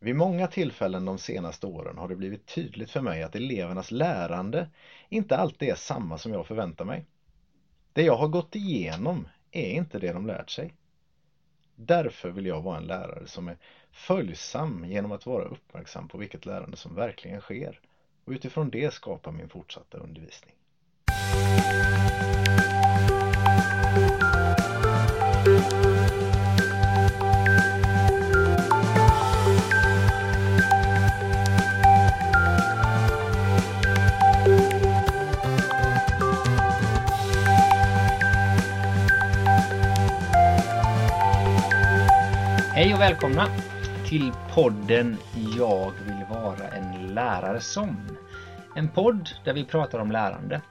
Vid 0.00 0.16
många 0.16 0.46
tillfällen 0.46 1.04
de 1.04 1.18
senaste 1.18 1.66
åren 1.66 1.98
har 1.98 2.08
det 2.08 2.16
blivit 2.16 2.46
tydligt 2.46 2.90
för 2.90 3.00
mig 3.00 3.22
att 3.22 3.36
elevernas 3.36 3.90
lärande 3.90 4.68
inte 5.08 5.36
alltid 5.36 5.68
är 5.68 5.74
samma 5.74 6.18
som 6.18 6.32
jag 6.32 6.46
förväntar 6.46 6.84
mig. 6.84 7.06
Det 7.92 8.02
jag 8.02 8.16
har 8.16 8.28
gått 8.28 8.54
igenom 8.54 9.28
är 9.50 9.70
inte 9.70 9.98
det 9.98 10.12
de 10.12 10.26
lärt 10.26 10.50
sig. 10.50 10.74
Därför 11.74 12.30
vill 12.30 12.46
jag 12.46 12.62
vara 12.62 12.76
en 12.76 12.86
lärare 12.86 13.26
som 13.26 13.48
är 13.48 13.56
följsam 13.92 14.84
genom 14.84 15.12
att 15.12 15.26
vara 15.26 15.44
uppmärksam 15.44 16.08
på 16.08 16.18
vilket 16.18 16.46
lärande 16.46 16.76
som 16.76 16.94
verkligen 16.94 17.40
sker 17.40 17.80
och 18.24 18.32
utifrån 18.32 18.70
det 18.70 18.94
skapa 18.94 19.30
min 19.30 19.48
fortsatta 19.48 19.98
undervisning. 19.98 20.54
Hej 42.78 42.94
och 42.94 43.00
välkomna 43.00 43.46
till 44.08 44.32
podden 44.54 45.16
Jag 45.58 45.92
vill 46.06 46.24
vara 46.30 46.68
en 46.68 47.14
lärare 47.14 47.60
som. 47.60 48.18
En 48.76 48.88
podd 48.88 49.30
där 49.44 49.54
vi 49.54 49.64
pratar 49.64 49.98
om 49.98 50.12
lärande. 50.12 50.62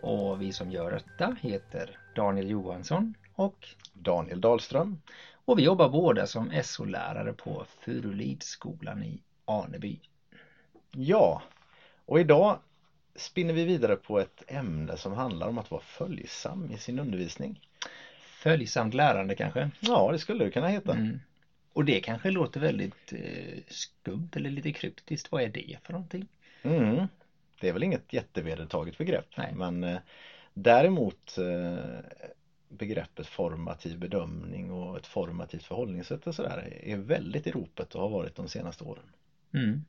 Och 0.00 0.42
vi 0.42 0.52
som 0.52 0.70
gör 0.70 0.90
detta 0.90 1.36
heter 1.40 1.98
Daniel 2.16 2.50
Johansson 2.50 3.14
och 3.34 3.68
Daniel 3.92 4.40
Dahlström. 4.40 4.98
Och 5.44 5.58
vi 5.58 5.62
jobbar 5.62 5.88
båda 5.88 6.26
som 6.26 6.50
SO-lärare 6.62 7.32
på 7.32 7.64
Furulidsskolan 7.80 9.02
i 9.02 9.20
Aneby. 9.44 10.00
Ja, 10.90 11.42
och 12.06 12.20
idag 12.20 12.58
spinner 13.16 13.54
vi 13.54 13.64
vidare 13.64 13.96
på 13.96 14.20
ett 14.20 14.42
ämne 14.46 14.96
som 14.96 15.12
handlar 15.12 15.48
om 15.48 15.58
att 15.58 15.70
vara 15.70 15.82
följsam 15.82 16.70
i 16.70 16.78
sin 16.78 16.98
undervisning. 16.98 17.60
Följsamt 18.42 18.94
lärande 18.94 19.34
kanske? 19.34 19.70
Ja, 19.80 20.12
det 20.12 20.18
skulle 20.18 20.44
det 20.44 20.50
kunna 20.50 20.68
heta. 20.68 20.92
Mm. 20.92 21.20
Och 21.72 21.84
det 21.84 22.00
kanske 22.00 22.30
låter 22.30 22.60
väldigt 22.60 23.12
eh, 23.12 23.62
skumt 23.68 24.28
eller 24.36 24.50
lite 24.50 24.72
kryptiskt. 24.72 25.32
Vad 25.32 25.42
är 25.42 25.48
det 25.48 25.78
för 25.82 25.92
någonting? 25.92 26.28
Mm. 26.62 27.06
Det 27.60 27.68
är 27.68 27.72
väl 27.72 27.82
inget 27.82 28.12
jättevedertaget 28.12 28.98
begrepp. 28.98 29.36
Nej. 29.36 29.54
Men 29.54 29.84
eh, 29.84 29.98
däremot 30.54 31.38
eh, 31.38 31.84
begreppet 32.68 33.26
formativ 33.26 33.98
bedömning 33.98 34.70
och 34.70 34.96
ett 34.96 35.06
formativt 35.06 35.64
förhållningssätt 35.64 36.26
och 36.26 36.34
sådär 36.34 36.78
är 36.82 36.96
väldigt 36.96 37.46
i 37.46 37.50
ropet 37.50 37.94
och 37.94 38.02
har 38.02 38.08
varit 38.08 38.36
de 38.36 38.48
senaste 38.48 38.84
åren. 38.84 39.04
Mm. 39.54 39.84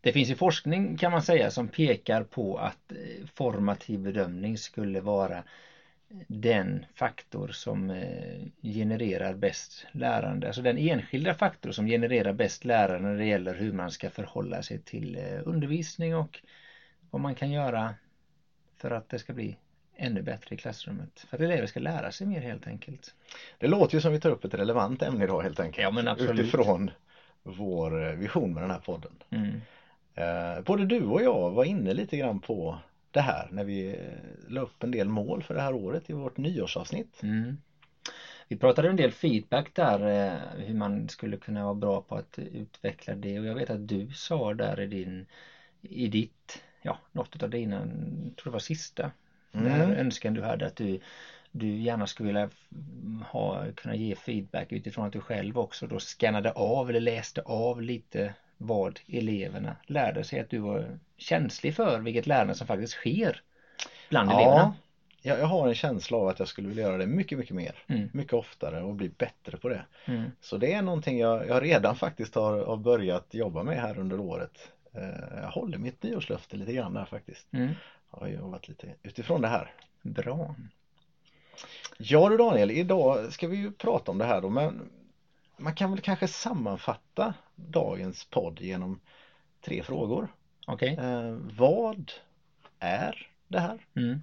Det 0.00 0.12
finns 0.12 0.30
ju 0.30 0.34
forskning 0.34 0.96
kan 0.96 1.12
man 1.12 1.22
säga 1.22 1.50
som 1.50 1.68
pekar 1.68 2.24
på 2.24 2.56
att 2.56 2.92
eh, 2.92 3.26
formativ 3.34 4.00
bedömning 4.00 4.58
skulle 4.58 5.00
vara 5.00 5.44
den 6.28 6.86
faktor 6.94 7.48
som 7.48 7.90
eh, 7.90 8.42
genererar 8.62 9.34
bäst 9.34 9.86
lärande. 9.92 10.46
Alltså 10.46 10.62
den 10.62 10.78
enskilda 10.78 11.34
faktor 11.34 11.72
som 11.72 11.86
genererar 11.86 12.32
bäst 12.32 12.64
lärande 12.64 13.08
när 13.08 13.18
det 13.18 13.24
gäller 13.24 13.54
hur 13.54 13.72
man 13.72 13.90
ska 13.90 14.10
förhålla 14.10 14.62
sig 14.62 14.78
till 14.78 15.18
eh, 15.18 15.40
undervisning 15.44 16.16
och 16.16 16.40
vad 17.10 17.22
man 17.22 17.34
kan 17.34 17.50
göra 17.50 17.94
för 18.76 18.90
att 18.90 19.08
det 19.08 19.18
ska 19.18 19.32
bli 19.32 19.56
ännu 19.96 20.22
bättre 20.22 20.54
i 20.54 20.58
klassrummet. 20.58 21.26
För 21.28 21.36
att 21.36 21.42
elever 21.42 21.66
ska 21.66 21.80
lära 21.80 22.12
sig 22.12 22.26
mer 22.26 22.40
helt 22.40 22.66
enkelt. 22.66 23.14
Det 23.58 23.66
låter 23.66 23.94
ju 23.94 24.00
som 24.00 24.12
vi 24.12 24.20
tar 24.20 24.30
upp 24.30 24.44
ett 24.44 24.54
relevant 24.54 25.02
ämne 25.02 25.24
idag 25.24 25.42
helt 25.42 25.60
enkelt. 25.60 25.82
Ja, 25.82 25.90
men 25.90 26.08
absolut. 26.08 26.40
Utifrån 26.40 26.90
vår 27.42 28.08
eh, 28.08 28.12
vision 28.14 28.54
med 28.54 28.62
den 28.62 28.70
här 28.70 28.80
podden. 28.80 29.12
Mm. 29.30 29.60
både 30.64 30.84
du 30.84 31.04
och 31.04 31.22
jag 31.22 31.50
var 31.50 31.64
inne 31.64 31.94
lite 31.94 32.16
grann 32.16 32.40
på 32.40 32.78
det 33.12 33.20
här 33.20 33.48
när 33.52 33.64
vi 33.64 33.96
la 34.48 34.60
upp 34.60 34.82
en 34.82 34.90
del 34.90 35.08
mål 35.08 35.42
för 35.42 35.54
det 35.54 35.60
här 35.60 35.74
året 35.74 36.10
i 36.10 36.12
vårt 36.12 36.36
nyårsavsnitt. 36.36 37.22
Mm. 37.22 37.56
Vi 38.48 38.56
pratade 38.56 38.88
en 38.88 38.96
del 38.96 39.12
feedback 39.12 39.74
där 39.74 40.26
eh, 40.26 40.64
hur 40.66 40.74
man 40.74 41.08
skulle 41.08 41.36
kunna 41.36 41.64
vara 41.64 41.74
bra 41.74 42.00
på 42.00 42.14
att 42.14 42.38
utveckla 42.38 43.14
det 43.14 43.38
och 43.38 43.46
jag 43.46 43.54
vet 43.54 43.70
att 43.70 43.88
du 43.88 44.10
sa 44.10 44.54
där 44.54 44.80
i 44.80 44.86
din 44.86 45.26
i 45.82 46.08
ditt, 46.08 46.62
ja 46.82 46.98
något 47.12 47.42
av 47.42 47.50
dina, 47.50 47.76
jag 47.76 48.36
tror 48.36 48.44
det 48.44 48.50
var 48.50 48.58
sista 48.58 49.10
mm. 49.52 49.64
där 49.64 49.94
önskan 49.94 50.34
du 50.34 50.42
hade 50.42 50.66
att 50.66 50.76
du 50.76 51.00
du 51.52 51.76
gärna 51.76 52.06
skulle 52.06 52.26
vilja 52.26 52.50
ha, 53.26 53.64
kunna 53.76 53.94
ge 53.94 54.14
feedback 54.14 54.72
utifrån 54.72 55.06
att 55.06 55.12
du 55.12 55.20
själv 55.20 55.58
också 55.58 55.86
då 55.86 55.98
skannade 55.98 56.50
av 56.50 56.90
eller 56.90 57.00
läste 57.00 57.40
av 57.40 57.82
lite 57.82 58.34
vad 58.66 59.00
eleverna 59.08 59.76
lärde 59.86 60.24
sig, 60.24 60.40
att 60.40 60.50
du 60.50 60.58
var 60.58 60.98
känslig 61.16 61.74
för 61.74 61.98
vilket 62.00 62.26
lärande 62.26 62.54
som 62.54 62.66
faktiskt 62.66 62.92
sker 62.92 63.40
bland 64.08 64.30
ja, 64.30 64.40
eleverna. 64.40 64.74
Jag, 65.22 65.38
jag 65.38 65.46
har 65.46 65.68
en 65.68 65.74
känsla 65.74 66.16
av 66.18 66.28
att 66.28 66.38
jag 66.38 66.48
skulle 66.48 66.68
vilja 66.68 66.82
göra 66.82 66.96
det 66.98 67.06
mycket, 67.06 67.38
mycket 67.38 67.56
mer, 67.56 67.74
Mm. 67.86 68.08
mycket 68.12 68.32
oftare 68.32 68.82
och 68.82 68.94
bli 68.94 69.08
bättre 69.08 69.56
på 69.56 69.68
det. 69.68 69.84
Mm. 70.04 70.30
Så 70.40 70.56
det 70.56 70.72
är 70.72 70.82
någonting 70.82 71.18
jag, 71.18 71.48
jag 71.48 71.62
redan 71.62 71.96
faktiskt 71.96 72.34
har, 72.34 72.66
har 72.66 72.76
börjat 72.76 73.26
jobba 73.34 73.62
med 73.62 73.80
här 73.80 73.98
under 73.98 74.20
året. 74.20 74.70
Eh, 74.94 75.38
Jag 75.42 75.50
håller 75.50 75.78
mitt 75.78 76.02
nyårslöfte 76.02 76.56
lite 76.56 76.72
grann 76.72 76.94
där 76.94 77.04
faktiskt. 77.04 77.52
Mm. 77.52 77.72
Jag 78.12 78.20
har 78.20 78.28
jobbat 78.28 78.68
lite 78.68 78.86
utifrån 79.02 79.40
det 79.40 79.48
här. 79.48 79.70
Bra. 80.02 80.54
Ja 81.98 82.28
du 82.28 82.36
Daniel, 82.36 82.70
idag 82.70 83.32
ska 83.32 83.48
vi 83.48 83.56
ju 83.56 83.72
prata 83.72 84.10
om 84.10 84.18
det 84.18 84.24
här 84.24 84.40
då 84.40 84.48
men 84.48 84.90
man 85.56 85.74
kan 85.74 85.90
väl 85.90 86.00
kanske 86.00 86.28
sammanfatta 86.28 87.34
dagens 87.68 88.24
podd 88.24 88.60
genom 88.60 89.00
tre 89.60 89.82
frågor. 89.82 90.28
Okej. 90.66 90.96
Eh, 91.00 91.36
vad 91.58 92.12
är 92.78 93.26
det 93.48 93.60
här? 93.60 93.86
Mm. 93.94 94.22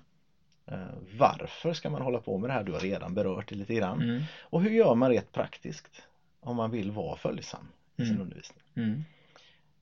Eh, 0.65 0.77
varför 1.17 1.73
ska 1.73 1.89
man 1.89 2.01
hålla 2.01 2.19
på 2.19 2.37
med 2.37 2.49
det 2.49 2.53
här? 2.53 2.63
Du 2.63 2.71
har 2.71 2.79
redan 2.79 3.13
berört 3.13 3.49
det 3.49 3.55
lite 3.55 3.73
grann. 3.73 4.01
Mm. 4.01 4.23
Och 4.39 4.61
hur 4.61 4.69
gör 4.71 4.95
man 4.95 5.09
rent 5.09 5.31
praktiskt 5.31 6.01
om 6.39 6.55
man 6.55 6.71
vill 6.71 6.91
vara 6.91 7.15
följsam 7.17 7.67
i 7.95 8.01
sin 8.01 8.09
Mm. 8.11 8.21
undervisning? 8.21 8.63
Mm. 8.75 9.03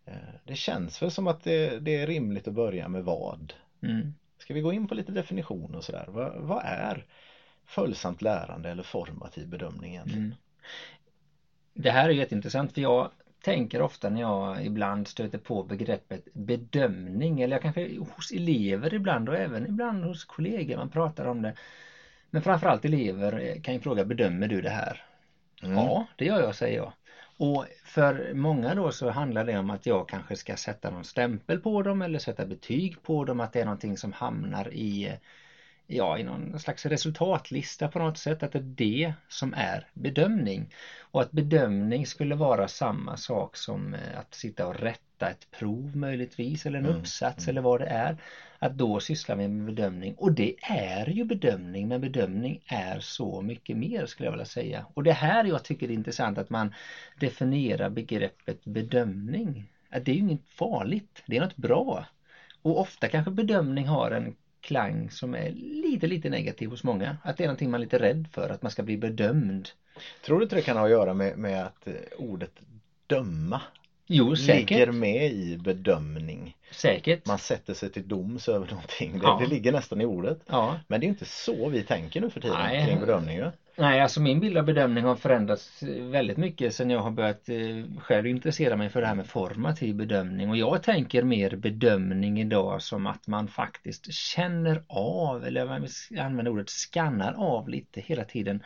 Eh, 0.05 0.13
det 0.43 0.55
känns 0.55 1.01
väl 1.01 1.11
som 1.11 1.27
att 1.27 1.43
det, 1.43 1.79
det 1.79 1.95
är 2.01 2.07
rimligt 2.07 2.47
att 2.47 2.53
börja 2.53 2.87
med 2.87 3.03
vad? 3.03 3.53
Mm. 3.81 4.13
Ska 4.37 4.53
vi 4.53 4.61
gå 4.61 4.73
in 4.73 4.87
på 4.87 4.95
lite 4.95 5.11
definition 5.11 5.75
och 5.75 5.83
sådär? 5.83 6.05
Vad, 6.07 6.35
vad 6.35 6.63
är 6.65 7.05
följsamt 7.65 8.21
lärande 8.21 8.69
eller 8.69 8.83
formativ 8.83 9.47
bedömning 9.47 9.91
egentligen? 9.91 10.35
Det 11.73 11.91
här 11.91 12.09
är 12.09 12.13
jätteintressant 12.13 12.73
för 12.73 12.81
jag 12.81 13.11
tänker 13.41 13.81
ofta 13.81 14.09
när 14.09 14.21
jag 14.21 14.65
ibland 14.65 15.07
stöter 15.07 15.37
på 15.37 15.63
begreppet 15.63 16.27
bedömning 16.33 17.41
eller 17.41 17.55
jag 17.55 17.61
kanske 17.61 17.97
hos 18.15 18.31
elever 18.31 18.93
ibland 18.93 19.29
och 19.29 19.37
även 19.37 19.65
ibland 19.65 20.03
hos 20.03 20.25
kollegor 20.25 20.77
man 20.77 20.89
pratar 20.89 21.25
om 21.25 21.41
det. 21.41 21.53
Men 22.29 22.41
framförallt 22.41 22.85
elever 22.85 23.59
kan 23.63 23.73
ju 23.73 23.79
fråga 23.79 24.05
bedömer 24.05 24.47
du 24.47 24.61
det 24.61 24.69
här? 24.69 25.03
Mm. 25.63 25.75
Ja, 25.75 26.07
det 26.15 26.25
gör 26.25 26.41
jag 26.41 26.55
säger 26.55 26.77
jag. 26.77 26.93
Och 27.37 27.65
för 27.85 28.33
många 28.33 28.75
då 28.75 28.91
så 28.91 29.09
handlar 29.09 29.43
det 29.43 29.57
om 29.57 29.69
att 29.69 29.85
jag 29.85 30.09
kanske 30.09 30.35
ska 30.35 30.55
sätta 30.55 30.89
någon 30.89 31.03
stämpel 31.03 31.59
på 31.59 31.81
dem 31.81 32.01
eller 32.01 32.19
sätta 32.19 32.45
betyg 32.45 33.03
på 33.03 33.25
dem 33.25 33.39
att 33.39 33.53
det 33.53 33.61
är 33.61 33.65
någonting 33.65 33.97
som 33.97 34.13
hamnar 34.13 34.73
i 34.73 35.17
ja, 35.87 36.17
i 36.17 36.23
någon 36.23 36.59
slags 36.59 36.85
resultatlista 36.85 37.87
på 37.87 37.99
något 37.99 38.17
sätt, 38.17 38.43
att 38.43 38.51
det 38.51 38.59
är 38.59 38.63
det 38.63 39.13
som 39.27 39.53
är 39.53 39.87
bedömning. 39.93 40.73
Och 40.99 41.21
att 41.21 41.31
bedömning 41.31 42.05
skulle 42.05 42.35
vara 42.35 42.67
samma 42.67 43.17
sak 43.17 43.57
som 43.57 43.93
eh, 43.93 44.19
att 44.19 44.35
sitta 44.35 44.67
och 44.67 44.79
rätta 44.79 45.29
ett 45.29 45.51
prov 45.51 45.95
möjligtvis 45.95 46.65
eller 46.65 46.79
en 46.79 46.85
Mm, 46.85 46.97
uppsats 46.97 47.47
mm. 47.47 47.49
eller 47.49 47.61
vad 47.61 47.79
det 47.79 47.85
är. 47.85 48.17
Att 48.59 48.77
då 48.77 48.99
syssla 48.99 49.35
med 49.35 49.65
bedömning. 49.65 50.15
Och 50.17 50.31
det 50.31 50.55
är 50.61 51.09
ju 51.09 51.23
bedömning, 51.23 51.87
men 51.87 52.01
bedömning 52.01 52.61
är 52.65 52.99
så 52.99 53.41
mycket 53.41 53.77
mer 53.77 54.05
skulle 54.05 54.27
jag 54.27 54.31
vilja 54.31 54.45
säga. 54.45 54.85
Och 54.93 55.03
det 55.03 55.13
här 55.13 55.43
jag 55.43 55.63
tycker 55.63 55.87
är 55.87 55.93
intressant 55.93 56.37
att 56.37 56.49
man 56.49 56.73
definierar 57.19 57.89
begreppet 57.89 58.65
bedömning. 58.65 59.71
Att 59.89 60.05
det 60.05 60.11
är 60.11 60.15
ju 60.15 60.21
inget 60.21 60.49
farligt, 60.49 61.23
det 61.25 61.37
är 61.37 61.41
något 61.41 61.55
bra. 61.55 62.05
Och 62.61 62.79
ofta 62.79 63.07
kanske 63.07 63.31
bedömning 63.31 63.87
har 63.87 64.11
en 64.11 64.35
klang 64.61 65.11
som 65.11 65.35
är 65.35 65.51
lite, 65.55 66.07
lite 66.07 66.29
negativ 66.29 66.69
hos 66.69 66.83
många. 66.83 67.17
Att 67.23 67.37
det 67.37 67.43
är 67.43 67.47
någonting 67.47 67.71
man 67.71 67.79
är 67.81 67.85
lite 67.85 67.99
rädd 67.99 68.27
för, 68.31 68.49
att 68.49 68.61
man 68.61 68.71
ska 68.71 68.83
bli 68.83 68.97
bedömd. 68.97 69.69
Tror 70.25 70.37
du 70.39 70.43
inte 70.43 70.55
det 70.55 70.61
kan 70.61 70.77
ha 70.77 70.83
att 70.85 70.91
göra 70.91 71.13
med, 71.13 71.37
med 71.37 71.65
att 71.65 71.87
eh, 71.87 71.93
ordet 72.17 72.51
döma 73.07 73.61
Jo, 74.07 74.35
säkert. 74.35 74.69
ligger 74.69 74.91
med 74.91 75.31
i 75.31 75.57
bedömning? 75.57 76.55
Säkert. 76.71 77.25
Man 77.25 77.37
sätter 77.37 77.73
sig 77.73 77.89
till 77.91 78.07
doms 78.07 78.49
över 78.49 78.67
någonting. 78.71 79.11
Det, 79.19 79.25
Ja. 79.25 79.37
det 79.41 79.47
ligger 79.47 79.71
nästan 79.71 80.01
i 80.01 80.05
ordet. 80.05 80.39
Ja. 80.47 80.79
Men 80.87 80.99
det 80.99 81.05
är 81.05 81.07
inte 81.07 81.25
så 81.25 81.69
vi 81.69 81.83
tänker 81.83 82.21
nu 82.21 82.29
för 82.29 82.41
tiden 82.41 82.57
Nej. 82.59 82.85
kring 82.87 82.99
bedömning 82.99 83.35
ju. 83.37 83.51
Nej, 83.79 84.01
alltså 84.01 84.21
min 84.21 84.39
bild 84.39 84.57
av 84.57 84.65
bedömning 84.65 85.03
har 85.03 85.15
förändrats 85.15 85.83
eh, 85.83 86.03
väldigt 86.03 86.37
mycket 86.37 86.75
sen 86.75 86.89
jag 86.89 86.99
har 86.99 87.11
börjat 87.11 87.49
eh, 87.49 87.99
själv 87.99 88.27
intressera 88.27 88.75
mig 88.75 88.89
för 88.89 89.01
det 89.01 89.07
här 89.07 89.15
med 89.15 89.27
formativ 89.27 89.95
bedömning 89.95 90.49
och 90.49 90.57
jag 90.57 90.83
tänker 90.83 91.23
mer 91.23 91.55
bedömning 91.55 92.41
idag 92.41 92.81
som 92.81 93.07
att 93.07 93.27
man 93.27 93.47
faktiskt 93.47 94.13
känner 94.13 94.83
av 94.87 95.45
eller 95.45 95.65
man 95.65 95.87
använder 96.19 96.51
ordet 96.51 96.69
skannar 96.69 97.33
av 97.33 97.69
lite 97.69 98.01
hela 98.01 98.23
tiden 98.23 98.63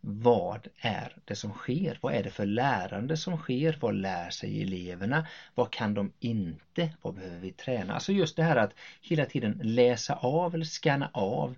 vad 0.00 0.68
är 0.80 1.16
det 1.24 1.34
som 1.34 1.52
sker? 1.52 1.98
Vad 2.00 2.14
är 2.14 2.22
det 2.22 2.30
för 2.30 2.46
lärande 2.46 3.16
som 3.16 3.36
sker? 3.36 3.78
Vad 3.80 3.94
lär 3.94 4.30
sig 4.30 4.62
eleverna? 4.62 5.26
Vad 5.54 5.70
kan 5.70 5.94
de 5.94 6.12
inte? 6.18 6.90
Vad 7.02 7.14
behöver 7.14 7.38
vi 7.38 7.52
träna? 7.52 7.94
Alltså 7.94 8.12
just 8.12 8.36
det 8.36 8.42
här 8.42 8.56
att 8.56 8.74
hela 9.00 9.24
tiden 9.24 9.60
läsa 9.62 10.14
av 10.14 10.54
eller 10.54 10.64
skanna 10.64 11.10
av 11.12 11.56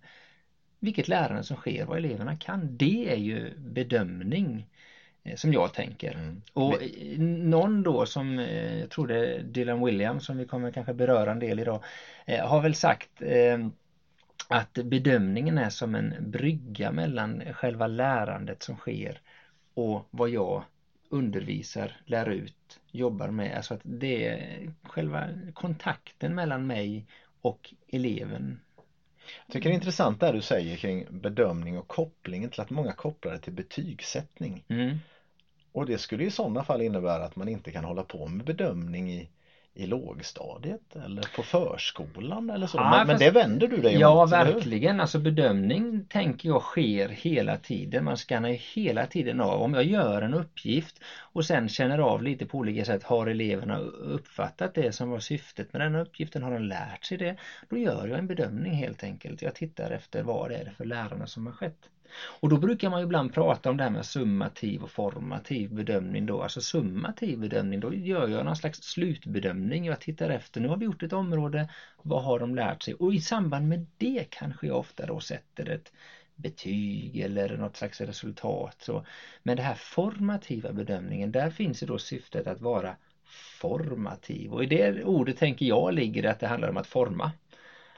vilket 0.81 1.09
lärande 1.09 1.45
som 1.45 1.57
sker, 1.57 1.85
vad 1.85 1.99
eleverna 1.99 2.37
kan. 2.37 2.77
Det 2.77 3.13
är 3.13 3.17
ju 3.17 3.55
bedömning 3.59 4.67
eh, 5.25 5.37
som 5.37 5.53
jag 5.53 5.75
tänker. 5.75 6.15
Mm. 6.15 6.43
Och 6.53 6.79
någon 7.19 7.83
då 7.83 8.07
som, 8.07 8.39
eh, 8.39 8.79
jag 8.79 8.91
tror 8.91 9.07
det 9.07 9.35
är 9.35 9.43
Dylan 9.43 9.85
Williams 9.85 10.27
som 10.27 10.39
vi 10.39 10.45
kommer 10.45 10.73
kanske 10.73 10.95
beröra 10.95 11.33
en 11.33 11.39
del 11.39 11.61
idag, 11.61 11.85
eh, 12.27 12.49
har 12.49 12.61
väl 12.61 12.75
sagt 12.75 13.23
att 14.49 14.73
bedömningen 14.73 15.59
är 15.59 15.71
som 15.71 15.95
en 15.95 16.15
brygga 16.31 16.93
mellan 16.93 17.43
själva 17.55 17.87
lärandet 17.87 18.63
som 18.63 18.77
sker 18.77 19.21
och 19.75 20.09
vad 20.11 20.29
jag 20.29 20.65
undervisar, 21.09 21.97
lär 22.07 22.31
ut, 22.31 22.81
jobbar 22.91 23.29
med. 23.29 23.57
Alltså 23.57 23.75
att 23.75 23.81
det 23.83 24.27
är 24.27 24.73
själva 24.83 25.29
kontakten 25.55 26.35
mellan 26.35 26.67
mig 26.67 27.07
och 27.41 27.75
eleven. 27.89 28.61
Jag 29.47 29.53
tycker 29.53 29.69
det 29.69 29.73
är 29.73 29.77
intressant 29.77 30.21
det 30.21 30.33
du 30.33 30.43
säger 30.43 30.77
kring 30.77 31.07
bedömning 31.11 31.79
och 31.79 31.89
kopplingen 31.89 32.51
till 32.51 32.61
att 32.61 32.71
många 32.71 32.93
kopplar 32.93 33.33
det 33.33 33.39
till 33.39 33.53
betygssättning. 33.53 34.65
Mm. 34.69 34.99
Och 35.73 35.87
det 35.87 35.99
skulle 35.99 36.25
i 36.25 36.31
sådana 36.31 36.65
fall 36.65 36.83
innebära 36.83 37.25
att 37.25 37.37
man 37.37 37.49
inte 37.49 37.73
kan 37.73 37.85
hålla 37.85 38.03
på 38.03 38.27
med 38.27 38.47
bedömning 38.47 39.13
i 39.13 39.29
i 39.75 39.87
lågstadiet 39.87 40.97
eller 41.05 41.37
på 41.37 41.43
förskolan 41.43 42.51
eller 42.51 42.67
så. 42.67 42.79
Ja, 42.79 42.91
men, 42.91 43.07
men, 43.07 43.19
det 43.19 43.31
vänder 43.31 43.69
du 43.69 43.77
dig 43.77 43.99
Ja 43.99 44.23
emot, 44.23 44.33
verkligen, 44.33 45.01
alltså 45.01 45.19
bedömning 45.19 46.05
tänker 46.09 46.49
jag 46.49 46.63
sker 46.63 47.09
hela 47.09 47.57
tiden. 47.57 48.05
Man 48.05 48.17
skannar 48.17 48.49
hela 48.49 49.07
tiden 49.07 49.41
av. 49.41 49.63
Om 49.63 49.75
jag 49.75 49.85
gör 49.85 50.23
en 50.23 50.35
uppgift 50.35 51.01
och 51.19 51.45
sen 51.45 51.69
känner 51.69 51.99
av 51.99 52.23
lite 52.23 52.47
på 52.47 52.59
olika 52.59 52.85
sätt. 52.85 53.03
Har 53.03 53.27
eleverna 53.27 53.79
uppfattat 53.79 54.75
det 54.75 54.93
som 54.93 55.11
var 55.11 55.21
syftet 55.21 55.73
med 55.73 55.83
den 55.83 55.95
uppgiften? 55.95 56.43
Har 56.43 56.51
de 56.51 56.63
lärt 56.63 57.05
sig 57.05 57.19
det? 57.19 57.37
Då 57.69 57.77
gör 57.77 58.07
jag 58.07 58.19
en 58.19 58.27
bedömning 58.27 58.73
helt 58.73 59.05
enkelt. 59.05 59.43
Jag 59.43 59.55
tittar 59.55 59.91
efter 59.91 60.23
vad 60.23 60.51
det 60.51 60.57
är 60.57 60.71
för 60.77 60.85
lärarna 60.85 61.27
som 61.27 61.47
har 61.47 61.53
skett. 61.53 61.89
Och 62.13 62.49
då 62.49 62.57
brukar 62.57 62.91
man 62.91 63.03
ibland 63.03 63.35
prata 63.35 63.71
om 63.71 63.77
det 63.77 63.83
här 63.83 63.91
med 63.91 64.07
summativ 64.07 64.83
och 64.83 64.91
formativ 64.91 65.75
bedömning 65.75 66.27
då. 66.27 66.43
Alltså 66.43 66.61
summativ 66.61 67.39
bedömning, 67.39 67.81
då 67.81 67.95
gör 67.95 68.29
jag 68.29 68.45
någon 68.45 68.57
slags 68.57 68.83
slutbedömning. 68.83 69.85
Jag 69.85 70.01
tittar 70.01 70.31
efter, 70.31 70.61
nu 70.61 70.69
har 70.69 70.77
vi 70.77 70.85
gjort 70.85 71.03
ett 71.03 71.13
område, 71.13 71.69
vad 72.03 72.23
har 72.23 72.39
de 72.39 72.55
lärt 72.55 72.83
sig? 72.83 72.95
Och 72.95 73.15
i 73.15 73.21
samband 73.21 73.69
med 73.69 73.87
det 73.99 74.27
kanske 74.31 74.67
jag 74.67 74.79
ofta 74.79 75.07
då 75.07 75.21
sätter 75.21 75.69
ett 75.69 75.93
betyg 76.35 77.21
eller 77.21 77.57
något 77.57 77.77
slags 77.77 78.01
resultat. 78.01 78.77
Så. 78.79 79.07
Men 79.43 79.57
det 79.57 79.63
här 79.63 79.75
formativa 79.75 80.73
bedömningen, 80.73 81.33
där 81.33 81.51
finns 81.51 81.83
ju 81.83 81.87
då 81.87 81.99
syftet 81.99 82.47
att 82.47 82.61
vara 82.61 82.97
formativ 83.61 84.53
och 84.53 84.65
i 84.65 84.67
det 84.67 85.05
ordet 85.05 85.37
tänker 85.37 85.67
jag 85.67 85.95
ligger 85.95 86.23
det 86.23 86.31
att 86.31 86.41
det 86.41 86.47
handlar 86.47 86.69
om 86.69 86.77
att 86.77 86.87
forma. 86.87 87.33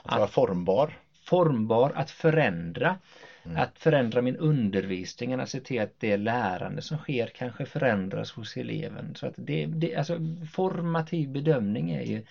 Att 0.03 0.19
vara 0.19 0.29
formbar. 0.29 0.99
Formbar, 1.25 1.93
att 1.95 2.11
förändra. 2.11 2.99
Mm. 3.45 3.57
Att 3.57 3.79
förändra 3.79 4.23
min 4.23 4.37
undervisning, 4.37 5.33
att 5.33 5.49
se 5.49 5.61
till 5.61 5.81
att 5.81 5.95
det 6.01 6.17
lärande 6.17 6.83
som 6.83 6.99
sker 6.99 7.27
kanske 7.27 7.67
förändras 7.67 8.33
hos 8.33 8.57
eleven. 8.57 9.15
Så 9.15 9.27
att 9.27 9.35
det, 9.37 9.67
det, 9.67 9.97
alltså 9.97 10.19
formativ 10.53 11.29
bedömning 11.29 11.91
är 11.91 12.03
ju 12.03 12.25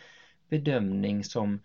bedömning 0.49 1.23
som 1.23 1.59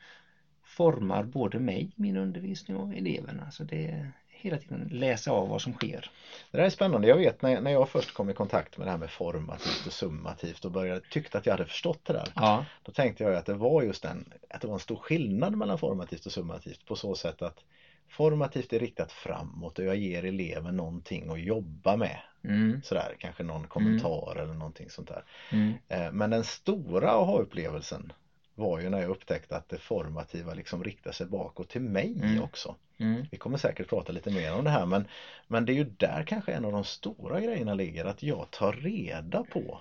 formar 0.65 1.23
både 1.23 1.59
mig, 1.59 1.93
min 1.97 2.17
undervisning 2.17 2.77
och 2.77 2.95
eleverna. 2.95 3.51
Så 3.51 3.65
det 3.65 3.87
är 3.87 4.13
hela 4.29 4.59
tiden 4.59 4.89
läsa 4.93 5.31
av 5.31 5.49
vad 5.49 5.63
som 5.63 5.73
sker. 5.73 6.11
Det 6.51 6.59
där 6.59 6.65
är 6.65 6.71
spännande. 6.71 7.09
Jag 7.09 7.17
vet 7.17 7.43
när, 7.43 7.61
när 7.61 7.71
jag 7.71 7.89
först 7.89 8.15
kom 8.15 8.31
i 8.31 8.35
kontakt 8.35 8.79
med 8.79 8.87
det 8.87 8.91
här 8.91 8.99
med 8.99 9.11
formativt 9.11 9.87
och 9.87 9.93
summativt 9.93 10.65
och 10.65 10.71
började 10.71 11.01
tyckte 11.11 11.39
att 11.39 11.47
jag 11.47 11.53
hade 11.53 11.67
förstått 11.67 12.05
det 12.05 12.13
där. 12.13 12.29
Ja. 12.35 12.65
Då 12.83 12.93
tänkte 12.93 13.25
jag 13.25 13.35
att 13.35 13.47
det 13.47 13.55
var 13.55 13.83
just 13.83 14.03
den, 14.03 14.33
att 14.51 14.61
det 14.61 14.67
var 14.67 14.75
en 14.75 14.81
stor 14.81 14.97
skillnad 14.97 15.57
mellan 15.57 15.79
formativt 15.79 16.27
och 16.27 16.33
summativt 16.33 16.87
på 16.87 16.97
så 16.97 17.15
sätt 17.15 17.43
att 17.43 17.65
Formativt 18.09 18.73
är 18.73 18.79
riktat 18.79 19.13
framåt 19.13 19.79
och 19.79 19.85
jag 19.85 19.97
ger 19.97 20.25
eleven 20.25 20.77
någonting 20.77 21.31
att 21.31 21.41
jobba 21.41 21.97
med. 21.97 22.21
Mm. 22.45 22.83
Sådär, 22.85 23.17
kanske 23.19 23.43
någon 23.43 23.67
kommentar 23.67 24.33
mm. 24.33 24.45
eller 24.45 24.55
någonting 24.55 24.91
sånt 24.91 25.09
där. 25.09 25.25
Mm. 25.53 25.75
Eh, 25.89 26.13
men 26.13 26.31
den 26.31 26.45
stora 26.45 27.11
aha-upplevelsen 27.11 28.13
var 28.55 28.81
ju 28.81 28.89
när 28.89 29.01
jag 29.01 29.11
upptäckte 29.11 29.57
att 29.57 29.69
det 29.69 29.79
formativa 29.79 30.55
liksom 30.55 30.85
riktar 30.85 31.13
sig 31.13 31.27
bakåt 31.27 31.69
till 31.69 31.81
mig 31.81 32.19
mm. 32.23 32.43
också. 32.43 32.75
Mm. 32.99 33.27
Vi 33.31 33.37
kommer 33.37 33.59
säkert 33.59 33.89
prata 33.89 34.13
lite 34.13 34.31
mer 34.31 34.55
om 34.55 34.65
det 34.65 34.71
här 34.71 34.87
men, 34.87 35.09
men 35.47 35.65
det 35.65 35.73
är 35.73 35.75
ju 35.75 35.85
där 35.85 36.25
kanske 36.27 36.53
en 36.53 36.65
av 36.65 36.73
de 36.73 36.85
stora 36.85 37.41
grejerna 37.41 37.75
ligger 37.75 38.05
att 38.05 38.23
jag 38.23 38.51
tar 38.51 38.73
reda 38.73 39.45
på 39.45 39.81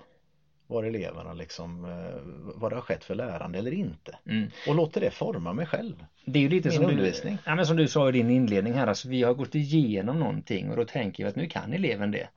var 0.66 0.84
eleverna 0.84 1.32
liksom, 1.32 1.84
eh, 1.84 2.20
vad 2.54 2.72
det 2.72 2.76
har 2.76 2.82
skett 2.82 3.04
för 3.04 3.14
lärande 3.14 3.58
eller 3.58 3.72
inte. 3.72 4.18
Mm. 4.26 4.50
Och 4.68 4.74
låter 4.74 5.00
det 5.00 5.10
forma 5.10 5.52
mig 5.52 5.66
själv. 5.66 6.04
Det 6.24 6.38
är 6.38 6.42
ju 6.42 6.48
lite 6.48 6.68
Min 6.68 6.76
som 6.76 6.86
undervisning. 6.86 7.32
Du, 7.34 7.50
ja, 7.50 7.54
men 7.54 7.66
som 7.66 7.76
du 7.76 7.88
sa 7.88 8.08
i 8.08 8.12
din 8.12 8.30
inledning 8.30 8.72
här, 8.72 8.86
alltså 8.86 9.08
vi 9.08 9.22
har 9.22 9.34
gått 9.34 9.54
igenom 9.54 10.18
någonting 10.20 10.70
och 10.70 10.76
då 10.76 10.84
tänker 10.84 11.24
vi 11.24 11.28
att 11.28 11.36
nu 11.36 11.46
kan 11.46 11.72
eleven 11.72 12.10
det. 12.10 12.28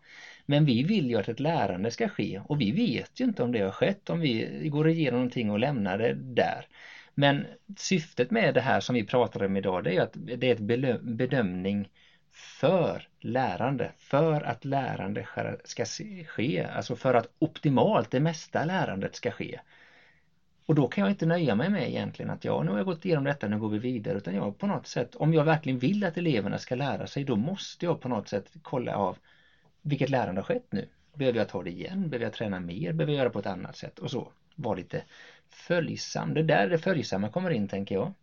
Men 0.46 0.66
vi 0.66 0.84
vill 0.84 1.10
ju 1.10 1.16
att 1.16 1.30
ett 1.30 1.40
lärande 1.40 1.92
ska 1.92 2.08
ske 2.08 2.42
och 2.46 2.62
vi 2.62 2.72
vet 2.72 3.20
ju 3.20 3.26
inte 3.26 3.44
om 3.44 3.52
det 3.52 3.60
har 3.60 3.72
skett 3.72 4.10
om 4.10 4.20
vi 4.20 4.62
går 4.72 4.90
igenom 4.90 5.20
någonting 5.20 5.52
och 5.52 5.60
lämnar 5.60 5.98
det 5.98 6.14
där. 6.14 6.66
Men 7.16 7.46
syftet 7.78 8.32
med 8.32 8.54
det 8.54 8.62
här 8.62 8.80
som 8.80 8.96
vi 8.96 9.04
pratar 9.04 9.46
om 9.46 9.58
idag 9.58 9.84
det 9.84 9.96
är 9.96 10.02
att 10.02 10.14
det 10.14 10.48
är 10.48 10.54
ett 10.54 11.02
bedömning 11.02 11.90
för 12.40 13.08
lärande, 13.20 13.92
för 13.98 14.42
att 14.42 14.66
lärande 14.66 15.28
ska 15.64 15.86
ske, 16.28 16.64
alltså 16.64 16.96
för 16.96 17.14
att 17.14 17.28
optimalt 17.40 18.12
det 18.12 18.20
mesta 18.20 18.66
lärandet 18.66 19.16
ska 19.16 19.32
ske. 19.32 19.60
Och 20.66 20.76
då 20.76 20.88
kan 20.88 21.02
jag 21.02 21.12
inte 21.12 21.26
nöja 21.26 21.56
mig 21.56 21.70
med 21.70 21.90
egentligen 21.90 22.32
att 22.32 22.46
ja, 22.46 22.64
nu 22.64 22.72
har 22.72 22.78
jag 22.78 22.86
gått 22.86 23.06
igenom 23.06 23.24
detta, 23.24 23.48
nu 23.48 23.60
går 23.60 23.70
vi 23.70 23.78
vidare, 23.78 24.18
utan 24.18 24.36
jag 24.36 24.58
på 24.58 24.68
något 24.68 24.88
sätt, 24.88 25.16
om 25.16 25.34
jag 25.34 25.44
verkligen 25.44 25.80
vill 25.80 26.04
att 26.04 26.18
eleverna 26.18 26.58
ska 26.58 26.76
lära 26.76 27.08
sig, 27.08 27.24
då 27.24 27.36
måste 27.36 27.86
jag 27.86 28.02
på 28.02 28.08
något 28.08 28.28
sätt 28.28 28.52
kolla 28.62 28.96
av 28.96 29.18
vilket 29.82 30.10
lärande 30.10 30.42
har 30.42 30.46
skett 30.46 30.68
nu. 30.70 30.88
Behöver 31.14 31.38
jag 31.38 31.50
ta 31.50 31.64
det 31.64 31.70
igen? 31.70 32.10
Behöver 32.10 32.26
jag 32.26 32.34
träna 32.34 32.60
mer? 32.60 32.94
Behöver 32.94 33.14
jag 33.14 33.20
göra 33.20 33.30
på 33.30 33.40
ett 33.40 33.46
annat 33.46 33.78
sätt? 33.78 34.00
Och 34.00 34.12
så, 34.12 34.32
vara 34.56 34.76
lite 34.76 35.04
följsam. 35.50 36.34
Det 36.34 36.40
är 36.40 36.44
där 36.44 36.70
det 36.70 36.78
följsamma 36.78 37.30
kommer 37.30 37.50
in, 37.50 37.68
tänker 37.68 37.96
jag. 37.96 38.14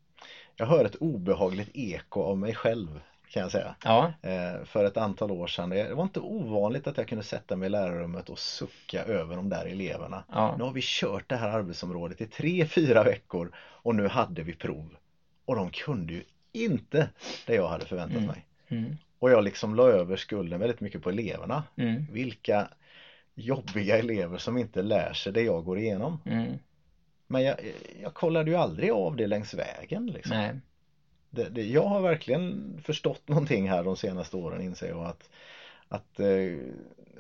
Jag 0.57 0.67
hör 0.67 0.85
ett 0.85 0.97
obehagligt 0.97 1.71
eko 1.75 2.23
av 2.23 2.39
mig 2.39 2.55
själv 2.55 3.01
kan 3.31 3.43
jag 3.43 3.53
säga. 3.53 3.75
Ja. 3.85 4.13
Eh, 4.23 4.65
för 4.65 4.85
ett 4.85 4.97
antal 4.97 5.31
år 5.31 5.47
sedan. 5.47 5.71
Det 5.71 5.95
var 5.95 6.03
inte 6.03 6.21
ovanligt 6.21 6.87
att 6.87 6.97
jag 6.97 7.09
kunde 7.09 7.25
sätta 7.25 7.57
mig 7.57 7.67
i 7.67 7.71
lärarrummet 7.71 8.31
och 8.31 8.39
sucka 8.39 9.05
över 9.05 9.37
de 9.37 9.49
där 9.49 9.67
eleverna. 9.67 10.25
Ja. 10.33 10.57
Nu 10.59 10.65
har 10.65 10.73
vi 10.73 10.81
kört 10.85 11.29
det 11.29 11.37
här 11.37 11.49
arbetsområdet 11.49 12.21
i 12.21 12.27
tre, 12.27 12.67
fyra 12.67 13.03
veckor 13.05 13.53
och 13.57 13.95
nu 13.95 14.09
hade 14.09 14.43
vi 14.43 14.55
prov. 14.55 14.97
Och 15.45 15.57
de 15.57 15.71
kunde 15.71 16.13
ju 16.13 16.23
inte 16.53 17.09
det 17.47 17.55
jag 17.55 17.69
hade 17.69 17.87
förväntat 17.87 18.17
mm. 18.17 18.27
mig. 18.27 18.47
Mm. 18.69 18.97
Och 19.19 19.31
jag 19.31 19.45
liksom 19.45 19.75
la 19.75 19.89
över 19.89 20.17
skulden 20.17 20.61
väldigt 20.61 20.81
mycket 20.81 21.03
på 21.03 21.11
eleverna. 21.11 21.63
Mm. 21.77 22.07
Vilka 22.13 22.69
jobbiga 23.35 23.99
elever 23.99 24.39
som 24.39 24.59
inte 24.59 24.83
lär 24.83 25.13
sig 25.13 25.33
det 25.33 25.43
jag 25.43 25.65
går 25.65 25.79
igenom. 25.79 26.21
Mm. 26.25 26.59
Men 27.27 27.43
jag, 27.43 27.57
jag 28.03 28.15
kollade 28.15 28.51
ju 28.51 28.57
aldrig 28.57 28.91
av 28.91 29.17
det 29.17 29.27
längs 29.27 29.55
vägen. 29.55 30.07
Liksom. 30.07 30.37
Nej 30.37 30.61
det, 31.37 31.49
det, 31.49 31.63
jag 31.63 31.87
har 31.87 32.01
verkligen 32.01 32.75
förstått 32.85 33.29
någonting 33.29 33.69
här 33.71 33.85
de 33.85 33.97
senaste 33.97 34.37
åren 34.37 34.63
inser 34.63 34.89
jag 34.89 35.05
att 35.05 35.31
att 35.89 36.21
eh, 36.21 36.59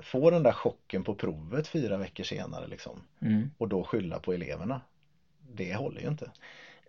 få 0.00 0.30
den 0.30 0.42
där 0.42 0.52
chocken 0.52 1.04
på 1.04 1.14
provet 1.14 1.68
fyra 1.68 1.96
veckor 1.96 2.24
senare 2.24 2.66
liksom 2.66 3.02
mm. 3.20 3.50
och 3.58 3.68
då 3.68 3.84
skylla 3.84 4.18
på 4.18 4.32
eleverna 4.32 4.80
det 5.52 5.74
håller 5.74 6.00
ju 6.00 6.08
inte. 6.08 6.30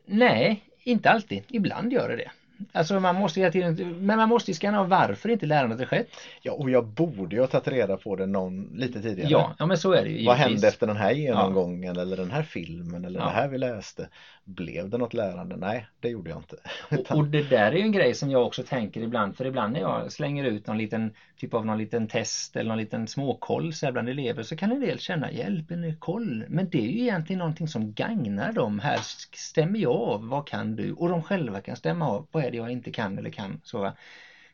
Nej, 0.05 0.63
inte 0.83 1.09
alltid. 1.09 1.43
Ibland 1.47 1.93
gör 1.93 2.09
det 2.09 2.15
det. 2.15 2.31
Alltså 2.71 2.99
man 2.99 3.15
måste 3.15 3.39
hela 3.39 3.51
tiden, 3.51 4.05
men 4.05 4.17
man 4.17 4.29
måste 4.29 4.51
ju 4.51 4.55
scanna 4.55 4.79
av 4.79 4.89
varför 4.89 5.29
inte 5.29 5.45
lärandet 5.45 5.79
har 5.79 5.85
skett. 5.85 6.07
Ja 6.41 6.51
och 6.51 6.69
jag 6.69 6.87
borde 6.87 7.35
ju 7.35 7.41
ha 7.41 7.47
tagit 7.47 7.67
reda 7.67 7.97
på 7.97 8.15
det 8.15 8.25
någon, 8.25 8.69
lite 8.73 9.01
tidigare. 9.01 9.31
Ja, 9.31 9.55
ja 9.59 9.65
men 9.65 9.77
så 9.77 9.91
är 9.91 10.03
det 10.03 10.09
ju. 10.09 10.25
Vad 10.25 10.37
hände 10.37 10.67
efter 10.67 10.87
den 10.87 10.97
här 10.97 11.11
genomgången 11.11 11.95
ja. 11.95 12.01
eller 12.01 12.17
den 12.17 12.31
här 12.31 12.43
filmen 12.43 13.05
eller 13.05 13.19
ja. 13.19 13.25
det 13.25 13.31
här 13.31 13.47
vi 13.47 13.57
läste? 13.57 14.09
Blev 14.43 14.89
det 14.89 14.97
något 14.97 15.13
lärande? 15.13 15.55
Nej, 15.57 15.87
det 15.99 16.09
gjorde 16.09 16.29
jag 16.29 16.39
inte. 16.39 16.55
Och, 16.91 17.17
och, 17.17 17.27
det 17.27 17.49
där 17.49 17.71
är 17.71 17.75
ju 17.75 17.81
en 17.81 17.91
grej 17.91 18.13
som 18.13 18.31
jag 18.31 18.45
också 18.45 18.63
tänker 18.63 19.01
ibland, 19.01 19.35
för 19.35 19.45
ibland 19.45 19.73
när 19.73 19.79
jag 19.79 20.11
slänger 20.11 20.43
ut 20.43 20.67
någon 20.67 20.77
liten 20.77 21.11
typ 21.37 21.53
av 21.53 21.65
någon 21.65 21.77
liten 21.77 22.07
test 22.07 22.55
eller 22.55 22.67
någon 22.67 22.77
liten 22.77 23.07
småkoll 23.07 23.73
så 23.73 23.85
här 23.85 23.93
bland 23.93 24.09
elever 24.09 24.43
så 24.43 24.55
kan 24.55 24.71
en 24.71 24.79
del 24.79 24.99
känna 24.99 25.31
hjälp, 25.31 25.71
en 25.71 25.97
koll. 25.97 26.45
Men 26.47 26.69
det 26.69 26.77
är 26.77 26.91
ju 26.91 27.01
egentligen 27.01 27.39
någonting 27.39 27.67
som 27.67 27.93
gagnar 27.93 28.51
dem. 28.51 28.79
Här 28.79 28.99
stämmer 29.33 29.79
jag 29.79 29.95
av, 29.95 30.27
vad 30.27 30.47
kan 30.47 30.75
du? 30.75 30.91
Och 30.91 31.09
de 31.09 31.23
själva 31.23 31.61
kan 31.61 31.75
stämma 31.75 32.09
av, 32.09 32.27
vad 32.31 32.43
är 32.47 32.51
det 32.51 32.57
jag 32.57 32.71
inte 32.71 32.91
kan 32.91 33.17
eller 33.17 33.29
kan. 33.29 33.61
Så, 33.63 33.91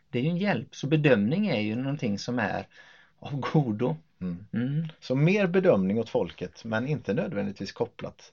det 0.09 0.19
är 0.19 0.23
ju 0.23 0.29
en 0.29 0.37
hjälp, 0.37 0.75
så 0.75 0.87
bedömning 0.87 1.47
är 1.47 1.59
ju 1.59 1.75
någonting 1.75 2.19
som 2.19 2.39
är 2.39 2.67
av 3.19 3.39
godo. 3.39 3.95
Mm. 4.21 4.45
Mm. 4.53 4.87
Så 4.99 5.15
mer 5.15 5.47
bedömning 5.47 5.99
åt 5.99 6.09
folket 6.09 6.65
men 6.65 6.87
inte 6.87 7.13
nödvändigtvis 7.13 7.71
kopplat 7.71 8.31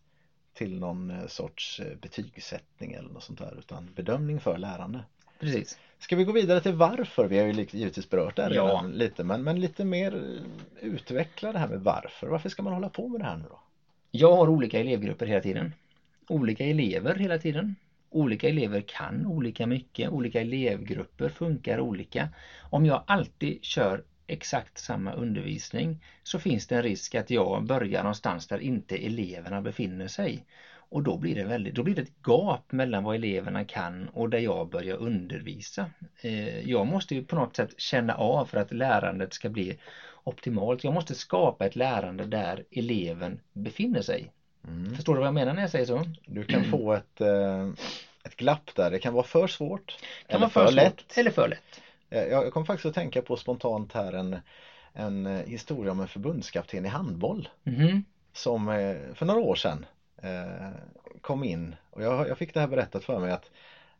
till 0.55 0.79
någon 0.79 1.11
eh, 1.11 1.26
sorts 1.26 1.81
eh, 1.81 1.97
betygssättning 2.02 2.93
eller 2.93 3.09
något 3.09 3.23
sånt 3.23 3.38
där 3.38 3.55
utan 3.59 3.88
bedömning 3.95 4.40
för 4.40 4.59
lärande. 4.59 5.00
Precis. 5.40 5.79
Ska 5.99 6.17
vi 6.17 6.25
gå 6.25 6.33
vidare 6.33 6.61
till 6.61 6.73
varför? 6.75 7.26
Vi 7.26 7.38
har 7.38 7.47
ju 7.47 7.67
givetvis 7.71 8.11
berört 8.11 8.37
det 8.37 8.43
här 8.43 8.50
Ja. 8.50 8.64
redan 8.64 8.93
lite 8.93 9.25
men, 9.25 9.43
men 9.43 9.61
lite 9.61 9.85
mer 9.85 10.14
eh, 10.14 10.88
utveckla 10.88 11.52
det 11.52 11.59
här 11.59 11.69
med 11.69 11.81
varför. 11.81 12.26
Varför 12.26 12.49
ska 12.49 12.62
man 12.62 12.73
hålla 12.73 12.88
på 12.88 13.09
med 13.09 13.21
det 13.21 13.25
här 13.25 13.37
nu 13.37 13.45
då? 13.49 13.61
Jag 14.11 14.37
har 14.37 14.49
olika 14.49 14.81
elevgrupper 14.81 15.26
hela 15.26 15.40
tiden. 15.40 15.75
Olika 16.29 16.64
elever 16.64 17.14
hela 17.14 17.38
tiden. 17.38 17.76
Olika 18.11 18.49
elever 18.49 18.81
kan 18.81 19.26
olika 19.26 19.67
mycket. 19.67 20.11
Olika 20.11 20.40
elevgrupper 20.40 21.29
funkar 21.29 21.81
olika. 21.81 22.29
Om 22.61 22.87
jag 22.87 23.02
alltid 23.07 23.59
kör 23.64 24.02
exakt 24.26 24.79
samma 24.79 25.12
undervisning 25.12 26.02
så 26.23 26.38
finns 26.38 26.67
det 26.67 26.76
en 26.76 26.83
risk 26.83 27.14
att 27.14 27.31
jag 27.31 27.64
börjar 27.64 28.02
någonstans 28.02 28.47
där 28.47 28.59
inte 28.59 28.97
eleverna 28.97 29.61
befinner 29.61 30.07
sig. 30.09 30.45
Och 30.90 31.02
då 31.02 31.17
blir 31.17 31.35
det 31.35 31.45
väldigt, 31.45 31.75
då 31.75 31.83
blir 31.83 31.95
det 31.95 32.02
ett 32.02 32.23
gap 32.26 32.73
mellan 32.73 33.05
vad 33.05 33.14
eleverna 33.14 33.64
kan 33.64 34.09
och 34.09 34.29
där 34.29 34.38
jag 34.38 34.69
börjar 34.69 34.97
undervisa. 34.97 35.90
Eh, 36.23 36.61
jag 36.61 36.87
måste 36.87 37.14
ju 37.14 37.23
på 37.23 37.37
något 37.37 37.57
sätt 37.57 37.75
känna 37.76 38.14
av 38.14 38.45
för 38.45 38.59
att 38.59 38.73
lärandet 38.73 39.33
ska 39.33 39.49
bli 39.49 39.75
optimalt. 40.25 40.85
Jag 40.85 40.93
måste 40.93 41.14
skapa 41.14 41.67
ett 41.67 41.76
lärande 41.76 42.26
där 42.26 42.62
eleven 42.71 43.40
befinner 43.52 44.02
sig. 44.02 44.31
Mm. 44.69 44.95
Förstår 44.95 45.14
du 45.14 45.19
vad 45.19 45.26
jag 45.26 45.35
menar 45.35 45.52
när 45.55 45.61
jag 45.61 45.71
säger 45.71 45.87
så? 45.87 46.05
Du 46.26 46.45
kan 46.45 46.64
få 46.64 46.93
ett, 46.93 47.21
eh, 47.21 47.69
ett 48.25 48.37
glapp 48.37 48.75
där. 48.75 48.90
Det 48.90 48.99
kan 48.99 49.12
vara 49.14 49.23
för 49.25 49.47
svårt 49.47 49.97
Kan 50.26 50.37
eller 50.37 50.38
vara 50.55 50.67
för, 50.67 50.73
lätt. 50.73 51.19
eller 51.19 51.31
för 51.31 51.49
lätt. 51.49 51.81
Eh, 52.11 52.23
Jag 52.25 52.52
kom 52.52 52.64
faktiskt 52.64 52.87
att 52.87 52.95
tänka 52.95 53.23
på 53.23 53.37
spontant 53.37 53.93
här 53.93 54.12
en, 54.12 54.38
en 54.93 55.26
eh, 55.26 55.47
historia 55.47 55.93
om 55.93 56.00
en 56.00 56.09
förbundskapten 56.09 56.85
i 56.85 56.88
handboll 56.88 57.49
Mhm. 57.62 58.05
som 58.33 58.67
för 59.14 59.25
några 59.26 59.40
år 59.40 59.55
sedan 59.55 59.87
kom 61.21 61.45
in 61.45 61.76
och 61.90 62.02
jag, 62.02 62.29
jag 62.29 62.38
fick 62.38 62.55
det 62.55 62.61
här 62.61 62.67
berättat 62.67 63.05
för 63.05 63.19
mig 63.19 63.33
att 63.33 63.50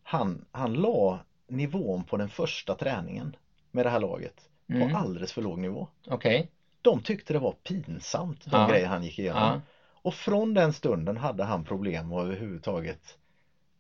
han, 0.03 0.45
han 0.53 0.73
la 0.75 1.19
nivån 1.49 2.05
på 2.05 2.17
den 2.17 2.29
första 2.29 2.75
träningen 2.75 3.37
med 3.71 3.87
det 3.87 3.91
här 3.91 4.01
laget 4.01 4.35
Mm. 4.69 4.91
på 4.93 4.97
alldeles 4.99 5.33
för 5.33 5.43
låg 5.43 5.59
nivå. 5.59 5.89
Okej. 6.07 6.49
De 6.83 7.03
tyckte 7.03 7.33
det 7.33 7.39
var 7.39 7.53
pinsamt 7.53 8.45
de 8.45 8.61
Ja. 8.61 8.69
grejer 8.69 8.87
han 8.87 9.03
gick 9.03 9.19
igenom. 9.19 9.43
Ja. 9.43 9.61
Och 10.03 10.15
från 10.15 10.55
den 10.55 10.73
stunden 10.73 11.17
hade 11.17 11.45
han 11.45 11.65
problem 11.65 12.13
att 12.13 12.25
överhuvudtaget 12.25 13.19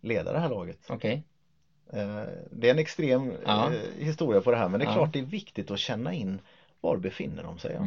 leda 0.00 0.32
det 0.32 0.38
här 0.38 0.48
laget. 0.48 0.78
Okej. 0.88 1.22
Eh, 1.92 2.22
Det 2.50 2.66
är 2.66 2.70
en 2.70 2.78
extrem 2.78 3.32
Ja. 3.46 3.72
eh, 3.72 4.04
historia 4.04 4.40
på 4.40 4.50
det 4.50 4.56
här 4.56 4.68
men 4.68 4.80
det 4.80 4.84
är 4.84 4.88
Ja. 4.88 4.94
klart 4.94 5.12
det 5.12 5.18
är 5.18 5.22
viktigt 5.24 5.70
att 5.70 5.78
känna 5.78 6.12
in 6.12 6.40
var 6.80 6.96
befinner 6.96 7.42
de 7.42 7.58
sig. 7.58 7.72
ja. 7.74 7.80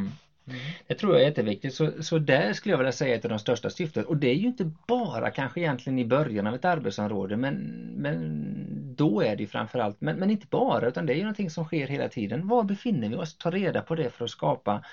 Mm. 0.48 0.60
Det 0.88 0.96
tror 0.96 1.14
jag 1.14 1.22
är 1.22 1.26
jätteviktigt. 1.26 1.74
Så, 1.74 2.04
så 2.04 2.18
där 2.18 2.54
skulle 2.54 2.74
jag 2.74 2.78
vilja 2.78 2.92
säga 2.92 3.16
ett 3.16 3.26
av 3.26 3.30
de 3.30 3.40
största 3.40 3.70
syftet. 3.70 4.06
Och 4.06 4.18
det 4.18 4.28
är 4.28 4.36
ju 4.36 4.48
inte 4.48 4.72
bara 4.88 5.30
kanske 5.32 5.60
egentligen 5.60 6.00
i 6.00 6.06
början 6.06 6.48
av 6.48 6.56
ett 6.56 6.66
arbetsområde 6.66 7.38
men, 7.38 7.54
men 7.96 8.96
då 8.96 9.22
är 9.22 9.36
det 9.36 9.44
ju 9.44 9.48
framförallt, 9.48 10.02
men, 10.02 10.16
men 10.16 10.30
inte 10.30 10.48
bara 10.48 10.88
utan 10.88 11.06
det 11.06 11.14
är 11.14 11.16
ju 11.16 11.22
någonting 11.24 11.50
som 11.50 11.66
sker 11.66 11.88
hela 11.88 12.10
tiden. 12.10 12.48
Var 12.48 12.64
befinner 12.64 13.10
vi 13.10 13.16
oss? 13.16 13.38
Ta 13.38 13.50
reda 13.52 13.82
på 13.82 13.96
det 13.96 14.10
för 14.10 14.26
att 14.26 14.32
skapa 14.32 14.84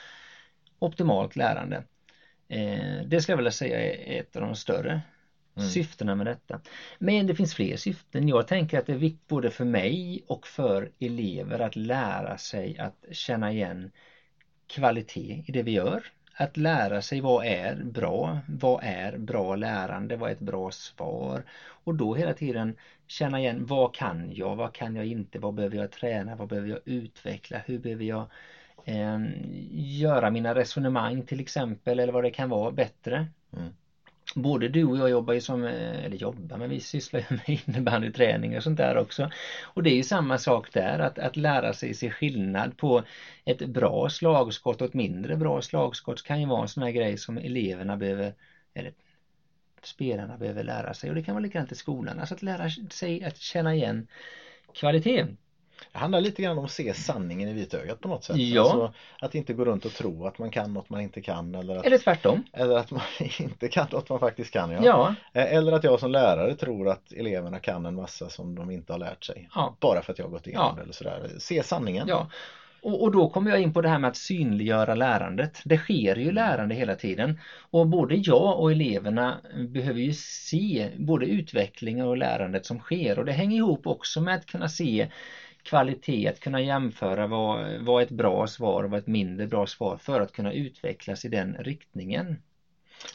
optimalt 0.78 1.36
lärande. 1.36 1.84
Eh, 2.50 3.02
det 3.06 3.20
skulle 3.20 3.32
jag 3.32 3.36
vilja 3.36 3.50
säga 3.50 3.80
är 3.80 4.20
ett 4.20 4.36
av 4.36 4.42
de 4.42 4.56
större 4.56 5.00
Mm. 5.56 5.70
syftena 5.70 6.14
med 6.14 6.26
detta. 6.26 6.60
Men 6.98 7.26
det 7.26 7.34
finns 7.34 7.54
fler 7.54 7.76
syften. 7.76 8.28
Jag 8.28 8.46
tänker 8.46 8.78
att 8.78 8.86
det 8.86 8.92
är 8.92 8.96
viktigt 8.96 9.28
både 9.28 9.50
för 9.50 9.64
mig 9.64 10.22
och 10.26 10.46
för 10.46 10.90
elever 10.98 11.58
att 11.58 11.76
lära 11.76 12.38
sig 12.38 12.78
att 12.78 13.04
känna 13.12 13.52
igen 13.52 13.90
kvalitet 14.66 15.44
i 15.46 15.52
det 15.52 15.62
vi 15.62 15.72
gör. 15.72 16.02
Att 16.34 16.56
lära 16.56 17.02
sig 17.02 17.20
vad 17.20 17.46
är 17.46 17.76
bra, 17.84 18.40
vad 18.48 18.80
är 18.84 19.18
bra 19.18 19.56
lärande, 19.56 20.16
vad 20.16 20.30
är 20.30 20.34
ett 20.34 20.40
bra 20.40 20.70
svar 20.70 21.44
och 21.84 21.94
då 21.94 22.14
hela 22.14 22.34
tiden 22.34 22.74
känna 23.06 23.40
igen 23.40 23.66
vad 23.66 23.94
kan 23.94 24.32
jag, 24.32 24.56
vad 24.56 24.72
kan 24.74 24.96
jag 24.96 25.06
inte, 25.06 25.38
vad 25.38 25.54
behöver 25.54 25.76
jag 25.76 25.90
träna, 25.90 26.36
vad 26.36 26.48
behöver 26.48 26.68
jag 26.68 26.80
utveckla, 26.84 27.58
hur 27.66 27.78
behöver 27.78 28.04
jag 28.04 28.26
eh, 28.84 29.18
göra 29.72 30.30
mina 30.30 30.54
resonemang 30.54 31.22
till 31.22 31.40
exempel 31.40 31.98
eller 31.98 32.12
vad 32.12 32.24
det 32.24 32.30
kan 32.30 32.48
vara 32.48 32.70
bättre. 32.70 33.26
Mm. 33.56 33.72
Både 34.34 34.68
du 34.68 34.84
och 34.84 34.98
jag 34.98 35.10
jobbar 35.10 35.34
ju 35.34 35.40
som, 35.40 35.64
eh, 35.64 36.04
eller 36.04 36.16
jobbar, 36.16 36.56
men 36.56 36.70
vi 36.70 36.80
sysslar 36.80 37.20
ju 37.20 37.36
med 37.36 37.60
innebandyträning 37.66 38.56
och 38.56 38.62
sånt 38.62 38.76
där 38.76 38.96
också. 38.96 39.30
Och 39.62 39.82
det 39.82 39.90
är 39.90 39.96
ju 39.96 40.02
samma 40.02 40.38
sak 40.38 40.72
där, 40.72 40.98
att, 40.98 41.18
att 41.18 41.36
lära 41.36 41.72
sig 41.72 41.94
se 41.94 42.10
skillnad 42.10 42.76
på 42.76 43.02
ett 43.44 43.58
bra 43.58 44.08
slagskott 44.08 44.80
och 44.80 44.88
ett 44.88 44.94
mindre 44.94 45.36
bra 45.36 45.62
slagskott 45.62 46.22
kan 46.22 46.40
ju 46.40 46.46
vara 46.46 46.62
en 46.62 46.68
sån 46.68 46.82
här 46.82 46.90
grej 46.90 47.16
som 47.16 47.38
eleverna 47.38 47.96
behöver, 47.96 48.32
eller 48.74 48.92
spelarna 49.82 50.36
behöver 50.36 50.62
lära 50.62 50.94
sig. 50.94 51.10
Och 51.10 51.16
det 51.16 51.22
kan 51.22 51.34
vara 51.34 51.42
likadant 51.42 51.72
i 51.72 51.74
skolan, 51.74 52.18
alltså 52.18 52.34
att 52.34 52.42
lära 52.42 52.70
sig 52.90 53.24
att 53.24 53.36
känna 53.36 53.74
igen 53.74 54.06
kvalitet. 54.74 55.26
Det 55.92 55.98
handlar 55.98 56.20
lite 56.20 56.42
grann 56.42 56.58
om 56.58 56.64
att 56.64 56.70
se 56.70 56.94
sanningen 56.94 57.48
i 57.48 57.52
vitögat 57.52 58.00
på 58.00 58.08
något 58.08 58.24
sätt. 58.24 58.36
Ja. 58.36 58.62
Alltså, 58.62 58.92
att 59.20 59.34
inte 59.34 59.52
gå 59.52 59.64
runt 59.64 59.84
och 59.84 59.92
tro 59.92 60.26
att 60.26 60.38
man 60.38 60.50
kan 60.50 60.72
något 60.74 60.90
man 60.90 61.00
inte 61.00 61.20
kan 61.20 61.54
eller 61.54 61.76
att, 61.76 61.86
Eller 61.86 61.98
tvärtom. 61.98 62.44
eller 62.52 62.76
att 62.76 62.90
man 62.90 63.02
inte 63.40 63.68
kan 63.68 63.86
något 63.92 64.08
man 64.08 64.20
faktiskt 64.20 64.52
kan. 64.52 64.70
Ja. 64.70 64.80
Ja, 64.84 65.14
Eh, 65.32 65.54
Eller 65.54 65.72
att 65.72 65.84
jag 65.84 66.00
som 66.00 66.10
lärare 66.10 66.54
tror 66.54 66.88
att 66.88 67.12
eleverna 67.12 67.58
kan 67.58 67.86
en 67.86 67.94
massa 67.94 68.28
som 68.28 68.54
de 68.54 68.70
inte 68.70 68.92
har 68.92 68.98
lärt 68.98 69.24
sig. 69.24 69.48
ja. 69.54 69.76
Bara 69.80 70.02
för 70.02 70.12
att 70.12 70.18
jag 70.18 70.26
har 70.26 70.30
gått 70.32 70.46
igenom 70.46 70.76
det 70.76 70.82
eller 70.82 70.92
sådär. 70.92 71.30
Se 71.38 71.62
sanningen. 71.62 72.08
Ja, 72.08 72.30
och, 72.82 73.02
och 73.02 73.12
då 73.12 73.28
kommer 73.30 73.50
jag 73.50 73.60
in 73.60 73.72
på 73.72 73.80
det 73.80 73.88
här 73.88 73.98
med 73.98 74.08
att 74.08 74.16
synliggöra 74.16 74.94
lärandet. 74.94 75.60
Det 75.64 75.76
sker 75.78 76.16
ju 76.16 76.32
lärande 76.32 76.74
hela 76.74 76.94
tiden 76.94 77.40
och 77.70 77.86
både 77.86 78.14
jag 78.14 78.58
och 78.60 78.70
eleverna 78.72 79.40
behöver 79.68 80.00
ju 80.00 80.12
se 80.14 80.88
både 80.96 81.26
utvecklingen 81.26 82.06
och 82.06 82.16
lärandet 82.16 82.66
som 82.66 82.78
sker 82.78 83.18
och 83.18 83.24
det 83.24 83.32
hänger 83.32 83.56
ihop 83.56 83.86
också 83.86 84.20
med 84.20 84.34
att 84.34 84.46
kunna 84.46 84.68
se 84.68 85.08
kvalitet, 85.62 86.28
att 86.28 86.40
kunna 86.40 86.60
jämföra 86.60 87.26
vad, 87.26 87.80
vad 87.80 88.02
ett 88.02 88.10
bra 88.10 88.46
svar 88.46 88.84
och 88.84 88.90
vad 88.90 89.00
ett 89.00 89.06
mindre 89.06 89.46
bra 89.46 89.66
svar 89.66 89.96
för 89.96 90.20
att 90.20 90.32
kunna 90.32 90.52
utvecklas 90.52 91.24
i 91.24 91.28
den 91.28 91.56
riktningen. 91.58 92.42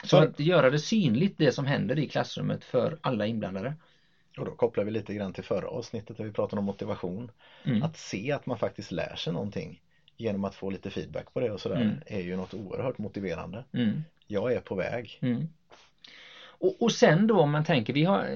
Så 0.04 0.16
att 0.16 0.40
göra 0.40 0.70
det 0.70 0.78
synligt 0.78 1.38
det 1.38 1.52
som 1.52 1.66
händer 1.66 1.98
i 1.98 2.08
klassrummet 2.08 2.64
för 2.64 2.98
alla 3.00 3.26
inblandade. 3.26 3.74
Och 4.38 4.44
då 4.44 4.50
kopplar 4.50 4.84
vi 4.84 4.90
lite 4.90 5.14
grann 5.14 5.32
till 5.32 5.44
förra 5.44 5.68
avsnittet 5.68 6.16
där 6.16 6.24
vi 6.24 6.32
pratade 6.32 6.60
om 6.60 6.64
motivation. 6.64 7.30
Mm. 7.64 7.82
Att 7.82 7.96
se 7.96 8.32
att 8.32 8.46
man 8.46 8.58
faktiskt 8.58 8.90
lär 8.90 9.16
sig 9.16 9.32
någonting 9.32 9.80
genom 10.16 10.44
att 10.44 10.54
få 10.54 10.70
lite 10.70 10.90
feedback 10.90 11.34
på 11.34 11.40
det 11.40 11.50
och 11.50 11.60
sådär 11.60 11.76
Mm. 11.80 11.98
är 12.06 12.20
ju 12.20 12.36
något 12.36 12.54
oerhört 12.54 12.98
motiverande. 12.98 13.64
Mm. 13.72 14.02
Jag 14.26 14.52
är 14.52 14.60
på 14.60 14.74
väg. 14.74 15.18
Och, 16.58 16.82
och 16.82 16.92
sen 16.92 17.26
då 17.26 17.40
om 17.40 17.50
man 17.50 17.64
tänker, 17.64 17.92
vi, 17.92 18.04
har, 18.04 18.26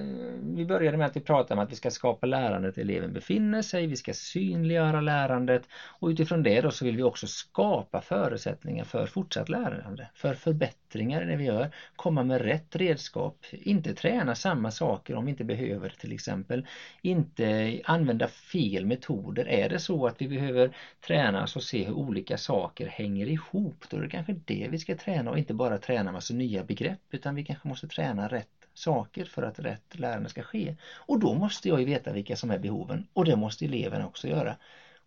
vi 0.56 0.64
började 0.64 0.96
med 0.96 1.06
att 1.06 1.16
vi 1.16 1.20
pratade 1.20 1.60
om 1.60 1.64
att 1.64 1.72
vi 1.72 1.76
ska 1.76 1.90
skapa 1.90 2.26
lärandet 2.26 2.78
eleven 2.78 3.12
befinner 3.12 3.62
sig, 3.62 3.86
vi 3.86 3.96
ska 3.96 4.12
synliggöra 4.14 5.00
lärandet 5.00 5.62
och 6.00 6.08
utifrån 6.08 6.42
det 6.42 6.60
då 6.60 6.70
så 6.70 6.84
vill 6.84 6.96
vi 6.96 7.02
också 7.02 7.26
skapa 7.26 8.00
förutsättningar 8.00 8.84
för 8.84 9.06
fortsatt 9.06 9.48
lärande, 9.48 10.08
för 10.14 10.34
förbättringar 10.34 11.22
i 11.22 11.26
det 11.26 11.36
vi 11.36 11.44
gör, 11.44 11.68
komma 11.96 12.22
med 12.22 12.40
rätt 12.40 12.76
redskap, 12.76 13.36
inte 13.52 13.94
träna 13.94 14.34
samma 14.34 14.70
saker 14.70 15.14
om 15.14 15.24
vi 15.24 15.30
inte 15.30 15.44
behöver 15.44 15.88
till 15.98 16.12
exempel, 16.12 16.66
inte 17.02 17.80
använda 17.84 18.26
fel 18.26 18.86
metoder. 18.86 19.48
Är 19.48 19.68
det 19.68 19.78
så 19.78 20.06
att 20.06 20.20
vi 20.22 20.28
behöver 20.28 20.70
träna 21.06 21.42
oss 21.42 21.56
och 21.56 21.62
se 21.62 21.84
hur 21.84 21.92
olika 21.92 22.36
saker 22.36 22.86
hänger 22.86 23.28
ihop, 23.28 23.84
då 23.90 23.96
är 23.96 24.00
det 24.00 24.08
kanske 24.08 24.32
det 24.44 24.66
vi 24.70 24.78
ska 24.78 24.94
träna 24.94 25.30
och 25.30 25.38
inte 25.38 25.54
bara 25.54 25.78
träna 25.78 26.12
massa 26.12 26.34
nya 26.34 26.62
begrepp 26.62 26.98
utan 27.10 27.34
vi 27.34 27.42
kanske 27.42 27.68
måste 27.68 27.86
träna 27.86 28.09
rätt 28.18 28.48
saker 28.74 29.24
för 29.24 29.42
att 29.42 29.58
rätt 29.58 29.98
lärande 29.98 30.28
ska 30.28 30.42
ske. 30.42 30.76
Och 30.82 31.18
då 31.18 31.34
måste 31.34 31.68
jag 31.68 31.80
ju 31.80 31.84
veta 31.84 32.12
vilka 32.12 32.36
som 32.36 32.50
är 32.50 32.58
behoven 32.58 33.06
och 33.12 33.24
det 33.24 33.36
måste 33.36 33.64
eleverna 33.64 34.06
också 34.06 34.28
göra. 34.28 34.56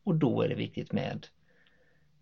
Och 0.04 0.16
då 0.16 0.42
är 0.42 0.50
det 0.50 0.56
viktigt 0.56 0.92
med 0.92 1.28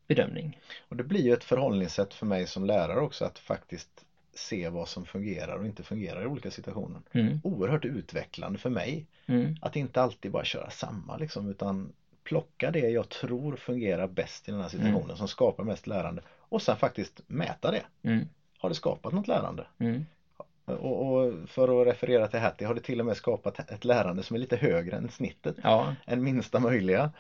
bedömning. 0.08 0.60
Och 0.88 0.96
det 0.96 1.04
blir 1.04 1.22
ju 1.22 1.34
ett 1.34 1.44
förhållningssätt 1.44 2.14
för 2.14 2.26
mig 2.26 2.48
som 2.48 2.66
lärare 2.66 3.00
också 3.00 3.26
att 3.26 3.40
faktiskt 3.40 4.06
se 4.34 4.70
vad 4.70 4.88
som 4.88 5.06
fungerar 5.06 5.58
och 5.58 5.66
inte 5.66 5.84
fungerar 5.84 6.24
i 6.24 6.26
olika 6.26 6.52
situationer. 6.52 7.02
Mm, 7.12 7.40
Oerhört 7.44 7.86
utvecklande 7.86 8.60
för 8.60 8.70
mig 8.70 9.08
mm, 9.26 9.56
att 9.62 9.76
inte 9.76 10.02
alltid 10.02 10.32
bara 10.32 10.46
köra 10.46 10.70
samma 10.70 11.18
liksom 11.18 11.50
utan 11.50 11.94
plocka 12.24 12.72
det 12.72 12.90
jag 12.90 13.10
tror 13.10 13.56
fungerar 13.56 14.08
bäst 14.08 14.50
i 14.50 14.52
den 14.52 14.62
här 14.62 14.70
situationen 14.70 15.18
som 15.18 15.28
skapar 15.28 15.64
mest 15.64 15.88
lärande 15.88 16.22
och 16.40 16.62
sen 16.62 16.78
faktiskt 16.78 17.22
mäta 17.28 17.72
det. 17.72 17.84
mm, 18.04 18.28
Har 18.58 18.70
det 18.70 18.76
skapat 18.76 19.14
något 19.14 19.28
lärande? 19.28 19.66
Och, 20.66 21.06
och 21.16 21.50
för 21.50 21.82
att 21.82 21.88
referera 21.88 22.28
till 22.28 22.40
Hattie 22.40 22.68
har 22.68 22.74
det 22.76 22.82
till 22.82 23.00
och 23.00 23.06
med 23.06 23.18
skapat 23.18 23.60
ett 23.72 23.86
lärande 23.86 24.24
som 24.24 24.36
är 24.36 24.40
lite 24.40 24.56
högre 24.56 24.98
än 24.98 25.10
snittet. 25.10 25.56
Ja, 25.64 25.96
Än 26.06 26.24
minsta 26.24 26.60
möjliga. 26.60 27.12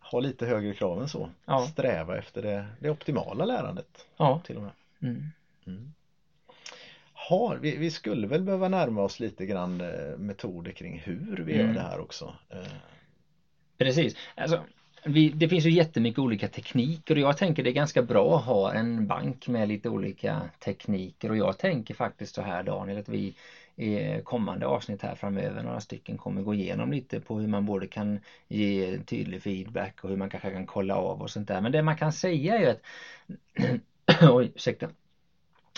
Ha 0.00 0.20
lite 0.20 0.46
högre 0.46 0.74
krav 0.74 1.02
än 1.02 1.08
så. 1.08 1.30
Ja. 1.44 1.66
Sträva 1.66 2.18
efter 2.18 2.42
det, 2.42 2.66
det 2.80 2.90
optimala 2.90 3.44
lärandet 3.44 4.06
ja. 4.16 4.40
till 4.46 4.56
och 4.56 4.62
med. 4.62 4.72
Mm. 5.02 5.24
Mm. 5.66 5.92
Har, 7.12 7.56
vi, 7.56 7.76
vi 7.76 7.90
skulle 7.90 8.26
väl 8.26 8.42
behöva 8.42 8.68
närma 8.68 9.02
oss 9.02 9.20
lite 9.20 9.46
grann 9.46 9.80
eh, 9.80 10.18
metoder 10.18 10.72
kring 10.72 10.98
hur 10.98 11.42
vi 11.46 11.52
gör 11.56 11.62
Mm. 11.62 11.74
det 11.74 11.80
här 11.80 12.00
också. 12.00 12.34
Eh, 12.50 12.58
Precis. 13.78 14.16
Alltså, 14.34 14.64
vi, 15.04 15.30
det 15.30 15.48
finns 15.48 15.64
ju 15.66 15.70
jättemycket 15.70 16.18
olika 16.18 16.48
tekniker 16.48 17.14
och 17.14 17.20
jag 17.20 17.36
tänker 17.36 17.62
det 17.62 17.70
är 17.70 17.72
ganska 17.72 18.02
bra 18.02 18.36
att 18.36 18.44
ha 18.44 18.72
en 18.72 19.06
bank 19.06 19.48
med 19.48 19.68
lite 19.68 19.88
olika 19.88 20.50
tekniker 20.64 21.30
och 21.30 21.36
jag 21.36 21.58
tänker 21.58 21.94
faktiskt 21.94 22.34
så 22.34 22.42
här 22.42 22.62
Daniel 22.62 22.98
att 22.98 23.08
vi 23.08 23.34
i 23.76 24.20
kommande 24.24 24.66
avsnitt 24.66 25.02
här 25.02 25.14
framöver, 25.14 25.62
några 25.62 25.80
stycken, 25.80 26.16
kommer 26.16 26.42
gå 26.42 26.54
igenom 26.54 26.92
lite 26.92 27.20
på 27.20 27.38
hur 27.38 27.46
man 27.46 27.66
både 27.66 27.86
kan 27.86 28.18
ge 28.48 28.98
tydlig 28.98 29.42
feedback 29.42 30.04
och 30.04 30.10
hur 30.10 30.16
man 30.16 30.28
kanske 30.28 30.50
kan 30.50 30.66
kolla 30.66 30.96
av 30.96 31.22
och 31.22 31.30
sånt 31.30 31.48
där. 31.48 31.60
Men 31.60 31.72
det 31.72 31.82
man 31.82 31.96
kan 31.96 32.12
säga 32.12 32.56
är 32.56 32.60
ju 32.60 32.66
att 32.66 32.82
Oj, 34.30 34.52
ursäkta 34.54 34.90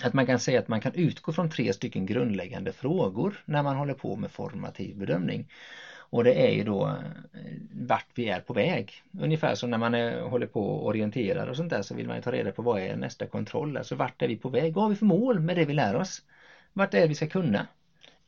att 0.03 0.13
man 0.13 0.27
kan 0.27 0.39
säga 0.39 0.59
att 0.59 0.69
man 0.69 0.81
kan 0.81 0.95
utgå 0.95 1.33
från 1.33 1.49
tre 1.49 1.73
stycken 1.73 2.07
grundläggande 2.07 2.73
frågor 2.73 3.43
när 3.45 3.63
man 3.63 3.77
håller 3.77 3.95
på 3.95 4.17
med 4.17 4.31
formativ 4.31 4.97
bedömning. 4.97 5.47
Och 6.11 6.25
det 6.25 6.47
är 6.47 6.51
ju 6.51 6.65
då 6.65 6.87
eh, 6.87 6.95
vart 7.73 8.07
vi 8.15 8.29
är 8.29 8.41
på 8.41 8.53
väg. 8.53 8.93
Ungefär 9.21 9.55
som 9.55 9.71
när 9.71 9.79
man 9.79 9.95
är, 9.95 10.21
håller 10.21 10.47
på 10.47 10.61
och 10.61 10.87
orienterar 10.87 11.47
och 11.47 11.57
sånt 11.57 11.71
där 11.71 11.83
så 11.83 11.95
vill 11.95 12.07
man 12.07 12.17
ju 12.17 12.23
ta 12.23 12.33
reda 12.33 12.53
på 12.53 12.63
vad 12.63 12.81
är 12.81 12.97
nästa 12.97 13.27
kontroll, 13.27 13.77
alltså 13.77 13.95
vart 13.95 14.23
är 14.23 14.29
vi 14.29 14.37
på 14.37 14.49
väg, 14.49 14.75
vad 14.75 14.85
har 14.85 14.91
vi 14.91 14.97
för 14.97 15.07
mål 15.07 15.41
med 15.41 15.57
det 15.57 15.65
vi 15.65 15.73
lär 15.73 15.97
oss? 15.97 16.23
Vart 16.73 16.95
är 16.95 17.01
det 17.01 17.07
vi 17.07 17.15
ska 17.15 17.27
kunna? 17.27 17.67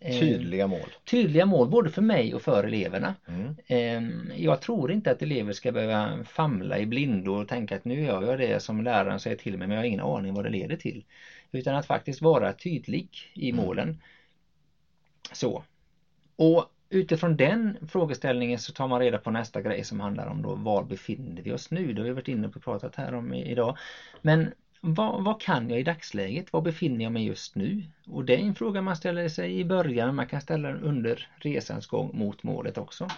Eh, 0.04 0.20
tydliga 0.20 0.66
mål. 0.66 0.88
Tydliga 1.04 1.46
mål 1.46 1.68
både 1.68 1.90
för 1.90 2.02
mig 2.02 2.34
och 2.34 2.42
för 2.42 2.64
eleverna. 2.64 3.14
Mm. 3.28 3.56
Ehm, 3.66 4.32
jag 4.36 4.60
tror 4.60 4.92
inte 4.92 5.10
att 5.10 5.22
elever 5.22 5.52
ska 5.52 5.72
behöva 5.72 6.24
famla 6.24 6.78
i 6.78 6.86
blindo 6.86 7.32
och 7.32 7.48
tänka 7.48 7.76
att 7.76 7.84
nu 7.84 8.02
gör 8.02 8.22
jag 8.22 8.38
det 8.38 8.62
som 8.62 8.84
läraren 8.84 9.20
säger 9.20 9.36
till 9.36 9.58
mig 9.58 9.68
men 9.68 9.74
jag 9.74 9.82
har 9.82 9.86
ingen 9.86 10.00
aning 10.00 10.34
vad 10.34 10.44
det 10.44 10.50
leder 10.50 10.76
till. 10.76 11.04
Utan 11.52 11.74
att 11.74 11.86
faktiskt 11.86 12.22
vara 12.22 12.52
tydlig 12.52 13.08
i 13.34 13.50
mm. 13.50 13.64
målen. 13.64 14.02
Så. 15.32 15.64
Och 16.36 16.64
utifrån 16.92 17.36
den 17.36 17.76
frågeställningen 17.88 18.58
så 18.58 18.72
tar 18.72 18.86
man 18.86 19.00
reda 19.00 19.18
på 19.18 19.30
nästa 19.30 19.60
grej 19.60 19.84
som 19.84 20.00
handlar 20.00 20.26
om 20.26 20.42
då 20.42 20.54
var 20.54 20.82
befinner 20.82 21.42
vi 21.42 21.52
oss 21.52 21.70
nu? 21.70 21.92
Det 21.92 22.00
har 22.00 22.06
vi 22.06 22.12
varit 22.12 22.28
inne 22.28 22.48
på 22.48 22.56
och 22.56 22.62
pratat 22.62 22.96
här 22.96 23.14
om 23.14 23.34
idag. 23.34 23.76
Men 24.20 24.52
vad, 24.80 25.24
vad, 25.24 25.40
kan 25.40 25.70
jag 25.70 25.80
i 25.80 25.82
dagsläget? 25.82 26.52
Var 26.52 26.60
befinner 26.60 27.04
jag 27.04 27.12
mig 27.12 27.26
just 27.26 27.54
nu? 27.54 27.82
Och 28.06 28.24
det 28.24 28.34
är 28.34 28.38
en 28.38 28.54
fråga 28.54 28.80
man 28.80 28.96
ställer 28.96 29.28
sig 29.28 29.58
i 29.58 29.64
början, 29.64 30.14
man 30.14 30.26
kan 30.26 30.40
ställa 30.40 30.68
den 30.68 30.80
under 30.80 31.28
resans 31.36 31.86
gång 31.86 32.10
mot 32.12 32.42
målet 32.42 32.78
också. 32.78 33.08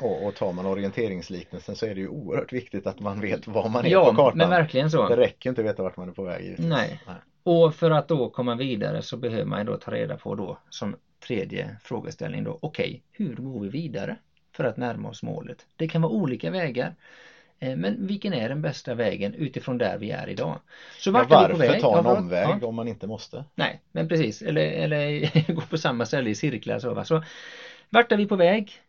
Och, 0.00 0.26
och 0.26 0.34
tar 0.34 0.52
man 0.52 0.66
orienteringsliknelsen 0.66 1.76
så 1.76 1.86
är 1.86 1.94
det 1.94 2.00
ju 2.00 2.08
oerhört 2.08 2.52
viktigt 2.52 2.86
att 2.86 3.00
man 3.00 3.20
vet 3.20 3.46
var 3.46 3.68
man 3.68 3.86
är 3.86 3.90
ja, 3.90 4.04
på 4.04 4.16
kartan. 4.16 4.38
men 4.38 4.50
verkligen 4.50 4.90
så. 4.90 5.08
Det 5.08 5.16
räcker 5.16 5.50
inte 5.50 5.60
att 5.60 5.66
veta 5.66 5.82
vart 5.82 5.96
man 5.96 6.08
är 6.08 6.12
på 6.12 6.22
väg. 6.22 6.54
Nej. 6.58 7.00
Nej. 7.06 7.16
Och 7.42 7.74
för 7.74 7.90
att 7.90 8.08
då 8.08 8.28
komma 8.28 8.54
vidare 8.54 9.02
så 9.02 9.16
behöver 9.16 9.44
man 9.44 9.66
då 9.66 9.76
ta 9.76 9.90
reda 9.90 10.16
på 10.16 10.34
då 10.34 10.58
som 10.70 10.96
tredje 11.26 11.76
frågeställning 11.82 12.44
då, 12.44 12.58
okej, 12.62 12.88
okay, 12.88 13.00
hur 13.26 13.36
går 13.36 13.60
vi 13.60 13.68
vidare 13.68 14.16
för 14.52 14.64
att 14.64 14.76
närma 14.76 15.08
oss 15.08 15.22
målet? 15.22 15.66
Det 15.76 15.88
kan 15.88 16.02
vara 16.02 16.12
olika 16.12 16.50
vägar. 16.50 16.94
Eh, 17.58 17.76
men 17.76 18.06
vilken 18.06 18.32
är 18.32 18.48
den 18.48 18.62
bästa 18.62 18.94
vägen 18.94 19.34
utifrån 19.34 19.78
där 19.78 19.98
vi 19.98 20.10
är 20.10 20.28
idag? 20.28 20.58
Så 20.98 21.10
vart 21.10 21.30
ja, 21.30 21.40
varför 21.40 21.64
är 21.64 21.74
vi 21.74 21.80
ta 21.80 21.98
en 21.98 22.04
ja, 22.04 22.16
omväg 22.16 22.58
ja. 22.60 22.66
om 22.66 22.74
man 22.74 22.88
inte 22.88 23.06
måste? 23.06 23.44
Nej, 23.54 23.80
men 23.92 24.08
precis. 24.08 24.42
Eller, 24.42 24.62
eller 24.62 25.52
gå 25.52 25.60
på 25.60 25.78
samma 25.78 26.06
ställe 26.06 26.30
i 26.30 26.34
cirklar. 26.34 26.78
Så, 26.78 26.94
va? 26.94 27.04
så 27.04 27.22
vart 27.90 28.12
är 28.12 28.16
vi 28.16 28.26
på 28.26 28.36
väg? 28.36 28.81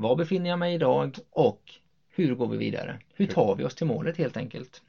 Var 0.00 0.16
befinner 0.16 0.50
jag 0.50 0.58
mig 0.58 0.74
idag? 0.74 1.16
Och 1.30 1.60
hur 2.08 2.34
går 2.34 2.46
vi 2.48 2.56
vidare? 2.56 2.98
Hur 3.14 3.26
tar 3.26 3.54
vi 3.54 3.64
oss 3.64 3.74
till 3.74 3.86
målet 3.86 4.16
helt 4.16 4.36
enkelt? 4.36 4.82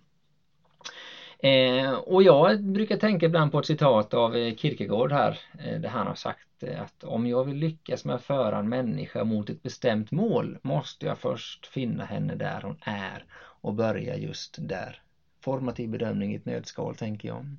Eh, 1.39 1.93
och 1.93 2.23
jag 2.23 2.63
brukar 2.63 2.97
tänka 2.97 3.25
ibland 3.25 3.51
på 3.51 3.59
ett 3.59 3.65
citat 3.65 4.13
av 4.13 4.35
eh, 4.35 4.55
Kierkegaard 4.55 5.11
här 5.11 5.39
eh, 5.59 5.79
där 5.79 5.89
han 5.89 6.07
har 6.07 6.15
sagt 6.15 6.63
eh, 6.63 6.81
att 6.81 7.03
om 7.03 7.27
jag 7.27 7.43
vill 7.43 7.57
lyckas 7.57 8.05
med 8.05 8.15
att 8.15 8.23
föra 8.23 8.57
en 8.57 8.69
människa 8.69 9.23
mot 9.23 9.49
ett 9.49 9.63
bestämt 9.63 10.11
mål 10.11 10.57
måste 10.61 11.05
jag 11.05 11.17
först 11.17 11.67
finna 11.67 12.05
henne 12.05 12.35
där 12.35 12.61
hon 12.61 12.77
är 12.81 13.25
och 13.35 13.73
börja 13.73 14.17
just 14.17 14.55
där. 14.59 15.01
Formativ 15.41 15.89
bedömning 15.89 16.33
i 16.33 16.35
ett 16.35 16.45
nötskal 16.45 16.95
tänker 16.95 17.27
jag. 17.27 17.55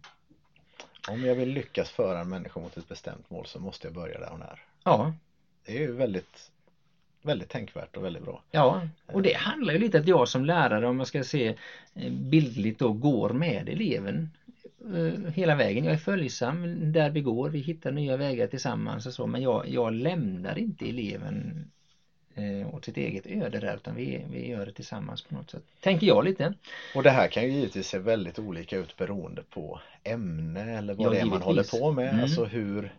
Om 1.08 1.24
jag 1.24 1.34
vill 1.34 1.48
lyckas 1.48 1.90
föra 1.90 2.20
en 2.20 2.28
människa 2.28 2.60
mot 2.60 2.76
ett 2.76 2.88
bestämt 2.88 3.30
mål 3.30 3.46
så 3.46 3.58
måste 3.58 3.86
jag 3.86 3.94
börja 3.94 4.18
där 4.18 4.30
hon 4.30 4.42
är. 4.42 4.64
Ja. 4.84 5.12
Det 5.66 5.76
är 5.76 5.80
ju 5.80 5.92
väldigt 5.92 6.51
väldigt 7.22 7.48
tänkvärt 7.48 7.96
och 7.96 8.04
väldigt 8.04 8.22
bra. 8.22 8.42
Ja, 8.50 8.88
och 9.06 9.22
det 9.22 9.36
handlar 9.36 9.72
ju 9.72 9.78
lite 9.78 9.98
att 9.98 10.08
jag 10.08 10.28
som 10.28 10.44
lärare, 10.44 10.88
om 10.88 10.96
man 10.96 11.06
ska 11.06 11.24
se 11.24 11.56
eh, 11.94 12.12
bildligt 12.12 12.78
då, 12.78 12.92
går 12.92 13.30
med 13.30 13.68
eleven 13.68 14.30
eh, 14.94 15.32
hela 15.32 15.54
vägen. 15.54 15.84
Jag 15.84 15.94
är 15.94 15.98
följsam 15.98 16.92
där 16.92 17.10
vi 17.10 17.20
går, 17.20 17.48
vi 17.48 17.58
hittar 17.58 17.92
nya 17.92 18.16
vägar 18.16 18.46
tillsammans 18.46 19.06
och 19.06 19.12
så, 19.12 19.26
men 19.26 19.42
jag, 19.42 19.68
jag 19.68 19.92
lämnar 19.92 20.58
inte 20.58 20.88
eleven 20.88 21.64
eh, 22.34 22.74
åt 22.74 22.84
sitt 22.84 22.96
eget 22.96 23.26
öde 23.26 23.60
där 23.60 23.76
utan 23.76 23.94
vi, 23.94 24.24
vi 24.30 24.48
gör 24.48 24.66
det 24.66 24.72
tillsammans 24.72 25.22
på 25.22 25.34
något 25.34 25.50
sätt. 25.50 25.62
Tänker 25.80 26.06
jag 26.06 26.24
lite. 26.24 26.54
Och 26.94 27.02
det 27.02 27.10
här 27.10 27.28
kan 27.28 27.42
ju 27.42 27.50
givetvis 27.50 27.86
se 27.86 27.98
väldigt 27.98 28.38
olika 28.38 28.76
ut 28.76 28.96
beroende 28.96 29.42
på 29.42 29.80
ämne 30.04 30.78
eller 30.78 30.94
vad 30.94 31.06
ja, 31.06 31.10
det 31.10 31.18
är 31.18 31.24
man 31.24 31.42
håller 31.42 31.80
på 31.80 31.92
med. 31.92 32.08
Mm. 32.08 32.22
Alltså 32.22 32.44
hur, 32.44 32.92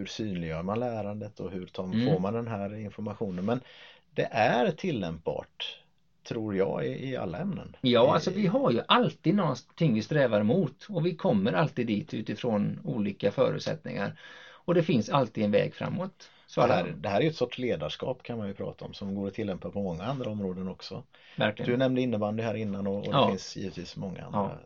hur 0.00 0.06
synliggör 0.06 0.62
man 0.62 0.80
lärandet 0.80 1.40
och 1.40 1.50
hur 1.50 1.66
tar, 1.66 1.84
mm. 1.84 2.06
får 2.06 2.18
man 2.18 2.34
den 2.34 2.48
här 2.48 2.76
informationen. 2.76 3.44
Men 3.44 3.60
det 4.14 4.28
är 4.30 4.70
tillämpbart 4.70 5.80
tror 6.28 6.56
jag 6.56 6.86
i, 6.86 7.16
alla 7.16 7.38
ämnen. 7.38 7.76
Ja, 7.80 8.14
alltså 8.14 8.30
vi 8.30 8.46
har 8.46 8.70
ju 8.70 8.82
alltid 8.88 9.34
någonting 9.34 9.94
vi 9.94 10.02
strävar 10.02 10.40
emot 10.40 10.86
och 10.88 11.06
vi 11.06 11.14
kommer 11.14 11.52
alltid 11.52 11.86
dit 11.86 12.14
utifrån 12.14 12.80
olika 12.84 13.32
förutsättningar. 13.32 14.20
Och 14.64 14.74
det 14.74 14.82
finns 14.82 15.08
alltid 15.08 15.44
en 15.44 15.50
väg 15.50 15.74
framåt. 15.74 16.30
Så 16.46 16.66
det, 16.66 16.72
här, 16.72 16.94
det 16.96 17.08
här 17.08 17.20
är 17.20 17.26
ett 17.26 17.36
sorts 17.36 17.58
ledarskap 17.58 18.22
kan 18.22 18.38
man 18.38 18.48
ju 18.48 18.54
prata 18.54 18.84
om 18.84 18.94
som 18.94 19.14
går 19.14 19.28
att 19.28 19.34
tillämpa 19.34 19.70
på 19.70 19.82
många 19.82 20.04
andra 20.04 20.30
områden 20.30 20.68
också. 20.68 21.02
Verkligen. 21.36 21.70
Du 21.70 21.76
nämnde 21.76 22.00
innebandy 22.00 22.42
här 22.42 22.54
innan 22.54 22.86
och, 22.86 22.98
och 22.98 23.14
ja. 23.14 23.24
det 23.24 23.28
finns 23.28 23.56
givetvis 23.56 23.96
många 23.96 24.24
andra. 24.24 24.40
Ja. 24.40 24.58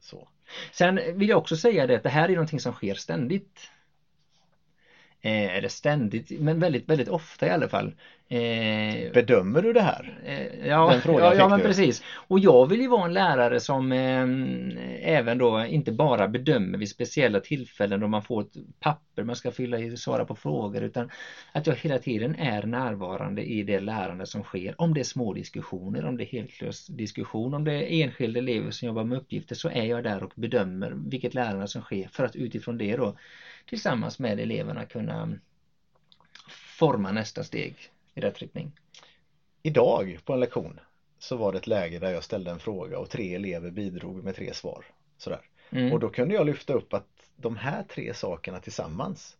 Så. 0.00 0.28
Sen 0.72 1.18
vill 1.18 1.28
jag 1.28 1.38
också 1.38 1.56
säga 1.56 1.86
det 1.86 1.96
att 1.96 2.02
det 2.02 2.08
här 2.08 2.28
är 2.28 2.32
någonting 2.32 2.60
som 2.60 2.72
sker 2.72 2.94
ständigt 2.94 3.70
eh, 5.24 5.56
eller 5.56 5.68
ständigt, 5.68 6.40
men 6.40 6.60
väldigt, 6.60 6.88
väldigt 6.88 7.08
ofta 7.08 7.46
i 7.46 7.50
alla 7.50 7.68
fall. 7.68 7.94
Eh, 8.28 9.12
Bedömer 9.12 9.62
du 9.62 9.72
det 9.72 9.80
här? 9.80 10.18
Eh, 10.24 10.68
ja, 10.68 11.00
ja, 11.06 11.34
ja 11.34 11.48
men 11.48 11.60
precis. 11.60 12.02
Och 12.28 12.38
jag 12.38 12.66
vill 12.66 12.80
ju 12.80 12.88
vara 12.88 13.04
en 13.04 13.12
lärare 13.12 13.60
som 13.60 13.92
eh, 13.92 14.26
även 15.02 15.38
då 15.38 15.64
inte 15.64 15.92
bara 15.92 16.28
bedömer 16.28 16.78
vid 16.78 16.88
speciella 16.88 17.40
tillfällen 17.40 18.00
då 18.00 18.08
man 18.08 18.22
får 18.22 18.40
ett 18.40 18.52
papper 18.80 19.24
man 19.24 19.36
ska 19.36 19.50
fylla 19.50 19.78
i 19.78 19.94
och 19.94 19.98
svara 19.98 20.24
på 20.24 20.34
frågor 20.34 20.82
utan 20.82 21.10
att 21.52 21.66
jag 21.66 21.74
hela 21.74 21.98
tiden 21.98 22.34
är 22.34 22.62
närvarande 22.62 23.42
i 23.42 23.62
det 23.62 23.80
lärande 23.80 24.26
som 24.26 24.42
sker. 24.42 24.74
Om 24.80 24.94
det 24.94 25.00
är 25.00 25.04
små 25.04 25.32
diskussioner, 25.32 26.04
om 26.04 26.16
det 26.16 26.24
är 26.24 26.38
helklös 26.38 26.86
diskussion, 26.86 27.54
om 27.54 27.64
det 27.64 27.72
är 27.72 28.04
enskilda 28.04 28.38
elever 28.38 28.70
som 28.70 28.86
jobbar 28.86 29.04
med 29.04 29.18
uppgifter 29.18 29.54
så 29.54 29.68
är 29.68 29.84
jag 29.84 30.04
där 30.04 30.22
och 30.22 30.32
bedömer 30.34 30.92
vilket 31.10 31.34
lärande 31.34 31.68
som 31.68 31.82
sker 31.82 32.08
för 32.12 32.24
att 32.24 32.36
utifrån 32.36 32.78
det 32.78 32.96
då 32.96 33.16
tillsammans 33.66 34.18
med 34.18 34.40
eleverna 34.40 34.86
kunna 34.86 35.38
forma 36.78 37.12
nästa 37.12 37.44
steg 37.44 37.76
i 38.14 38.20
rätt 38.20 38.38
riktning. 38.38 38.72
Idag 39.62 40.18
på 40.24 40.32
en 40.32 40.40
lektion 40.40 40.80
så 41.18 41.36
var 41.36 41.52
det 41.52 41.58
ett 41.58 41.66
läge 41.66 41.98
där 41.98 42.10
jag 42.10 42.24
ställde 42.24 42.50
en 42.50 42.58
fråga 42.58 42.98
och 42.98 43.10
tre 43.10 43.34
elever 43.34 43.70
bidrog 43.70 44.24
med 44.24 44.36
tre 44.36 44.54
svar. 44.54 44.84
Sådär. 45.18 45.40
Mm. 45.70 45.92
Och 45.92 46.00
då 46.00 46.08
kunde 46.08 46.34
jag 46.34 46.46
lyfta 46.46 46.72
upp 46.72 46.94
att 46.94 47.08
de 47.36 47.56
här 47.56 47.82
tre 47.82 48.14
sakerna 48.14 48.60
tillsammans 48.60 49.36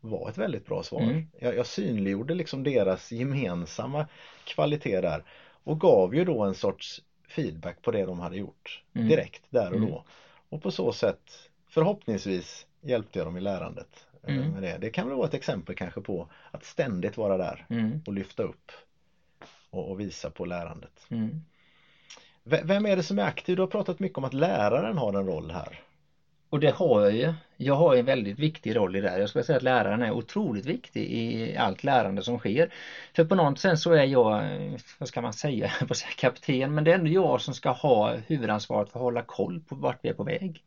var 0.00 0.28
ett 0.28 0.38
väldigt 0.38 0.66
bra 0.66 0.82
svar. 0.82 1.02
Mm. 1.02 1.26
Jag, 1.38 1.56
jag 1.56 1.66
synliggjorde 1.66 2.34
liksom 2.34 2.62
deras 2.62 3.12
gemensamma 3.12 4.06
kvalitet 4.44 5.00
där 5.00 5.24
och 5.64 5.80
gav 5.80 6.14
ju 6.14 6.24
då 6.24 6.42
en 6.42 6.54
sorts 6.54 7.02
feedback 7.28 7.82
på 7.82 7.90
det 7.90 8.04
de 8.04 8.20
hade 8.20 8.36
gjort 8.36 8.82
mm. 8.94 9.08
direkt 9.08 9.42
där 9.50 9.72
och 9.72 9.80
då. 9.80 9.86
Mm. 9.86 10.02
Och 10.48 10.62
på 10.62 10.70
så 10.70 10.92
sätt 10.92 11.50
förhoppningsvis 11.68 12.66
hjälpte 12.82 13.18
jag 13.18 13.26
dem 13.26 13.36
i 13.36 13.40
lärandet. 13.40 14.06
Eh, 14.22 14.36
mm. 14.36 14.50
Med 14.50 14.62
det. 14.62 14.78
det 14.80 14.90
kan 14.90 15.08
väl 15.08 15.16
vara 15.16 15.28
ett 15.28 15.34
exempel 15.34 15.74
kanske 15.74 16.00
på 16.00 16.28
att 16.50 16.64
ständigt 16.64 17.16
vara 17.16 17.36
där 17.36 17.66
mm. 17.68 18.00
och 18.06 18.12
lyfta 18.12 18.42
upp 18.42 18.72
och, 19.70 19.90
och 19.90 20.00
visa 20.00 20.30
på 20.30 20.44
lärandet. 20.44 21.06
Mm. 21.08 21.42
Vem 22.44 22.86
är 22.86 22.96
det 22.96 23.02
som 23.02 23.18
är 23.18 23.22
aktiv? 23.22 23.56
Du 23.56 23.62
har 23.62 23.66
pratat 23.66 23.98
mycket 23.98 24.18
om 24.18 24.24
att 24.24 24.34
läraren 24.34 24.98
har 24.98 25.12
en 25.12 25.26
roll 25.26 25.50
här. 25.50 25.80
Och 26.50 26.60
det 26.60 26.70
har 26.70 27.00
jag 27.00 27.12
ju. 27.12 27.32
Jag 27.56 27.74
har 27.74 27.96
en 27.96 28.04
väldigt 28.04 28.38
viktig 28.38 28.76
roll 28.76 28.96
i 28.96 29.00
det. 29.00 29.18
Jag 29.18 29.28
skulle 29.28 29.44
säga 29.44 29.56
att 29.56 29.62
läraren 29.62 30.02
är 30.02 30.10
otroligt 30.10 30.66
viktig 30.66 31.10
i 31.10 31.56
allt 31.56 31.84
lärande 31.84 32.22
som 32.22 32.38
sker. 32.38 32.72
För 33.16 33.24
på 33.24 33.34
något 33.34 33.58
sätt 33.58 33.78
så 33.78 33.92
är 33.92 34.04
jag, 34.04 34.42
vad 34.98 35.08
ska 35.08 35.20
man 35.20 35.32
säga, 35.32 35.70
på 35.88 35.94
kapten, 36.16 36.74
men 36.74 36.84
det 36.84 36.90
är 36.90 36.94
ändå 36.94 37.10
jag 37.10 37.40
som 37.40 37.54
ska 37.54 37.70
ha 37.70 38.14
huvudansvaret 38.14 38.90
för 38.90 38.98
att 38.98 39.02
hålla 39.02 39.22
koll 39.22 39.60
på 39.60 39.74
vart 39.74 39.98
vi 40.02 40.08
är 40.08 40.14
på 40.14 40.24
väg 40.24 40.62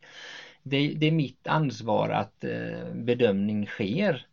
det, 0.65 0.93
det 0.97 1.07
är 1.07 1.11
mitt 1.11 1.47
ansvar 1.47 2.09
att 2.09 2.43
eh, 2.43 2.93
bedömning 2.93 3.65
sker. 3.65 4.25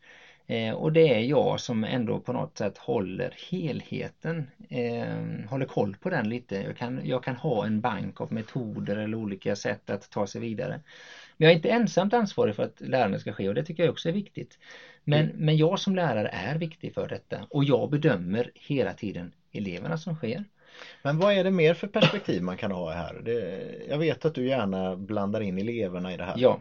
Eh, 0.47 0.75
och 0.75 0.93
det 0.93 1.15
är 1.15 1.21
jag 1.21 1.61
som 1.61 1.85
ändå 1.85 2.21
på 2.21 2.33
något 2.33 2.59
sätt 2.59 2.79
håller 2.79 3.35
helheten, 3.51 4.51
eh, 4.69 5.49
håller 5.51 5.67
koll 5.67 5.97
på 5.97 6.11
den 6.11 6.29
lite. 6.29 6.57
Jag 6.57 6.77
kan, 6.77 7.01
jag 7.05 7.25
kan 7.25 7.37
ha 7.37 7.67
en 7.67 7.81
bank 7.81 8.21
av 8.21 8.33
metoder 8.33 8.97
eller 8.97 9.17
olika 9.17 9.57
sätt 9.57 9.91
att 9.91 10.11
ta 10.11 10.27
sig 10.27 10.41
vidare. 10.41 10.81
Men 11.37 11.45
jag 11.47 11.53
är 11.53 11.57
inte 11.57 11.71
ensamt 11.71 12.15
ansvarig 12.15 12.55
för 12.55 12.63
att 12.63 12.81
lärandet 12.81 13.21
ska 13.21 13.33
ske 13.33 13.49
och 13.49 13.55
det 13.55 13.65
tycker 13.65 13.83
jag 13.83 13.93
också 13.93 14.09
är 14.09 14.13
viktigt. 14.13 14.59
Men, 15.05 15.25
mm. 15.25 15.37
men 15.37 15.57
jag 15.57 15.79
som 15.79 15.97
lärare 15.97 16.29
är 16.29 16.59
viktig 16.59 16.95
för 16.95 17.09
detta 17.09 17.47
och 17.51 17.65
jag 17.65 17.91
bedömer 17.91 18.51
hela 18.55 18.93
tiden 18.93 19.33
eleverna 19.53 19.99
som 19.99 20.17
sker. 20.17 20.45
Men 21.03 21.19
vad 21.19 21.33
är 21.33 21.45
det 21.45 21.51
mer 21.51 21.75
för 21.75 21.87
perspektiv 21.87 22.43
man 22.43 22.57
kan 22.57 22.71
ha 22.71 22.93
här? 22.93 23.21
Det, 23.23 23.73
jag 23.89 23.99
vet 23.99 24.25
att 24.25 24.35
du 24.35 24.47
gärna 24.47 24.97
blandar 24.97 25.41
in 25.41 25.59
eleverna 25.59 26.15
i 26.15 26.17
det 26.17 26.25
här. 26.25 26.35
Ja. 26.37 26.59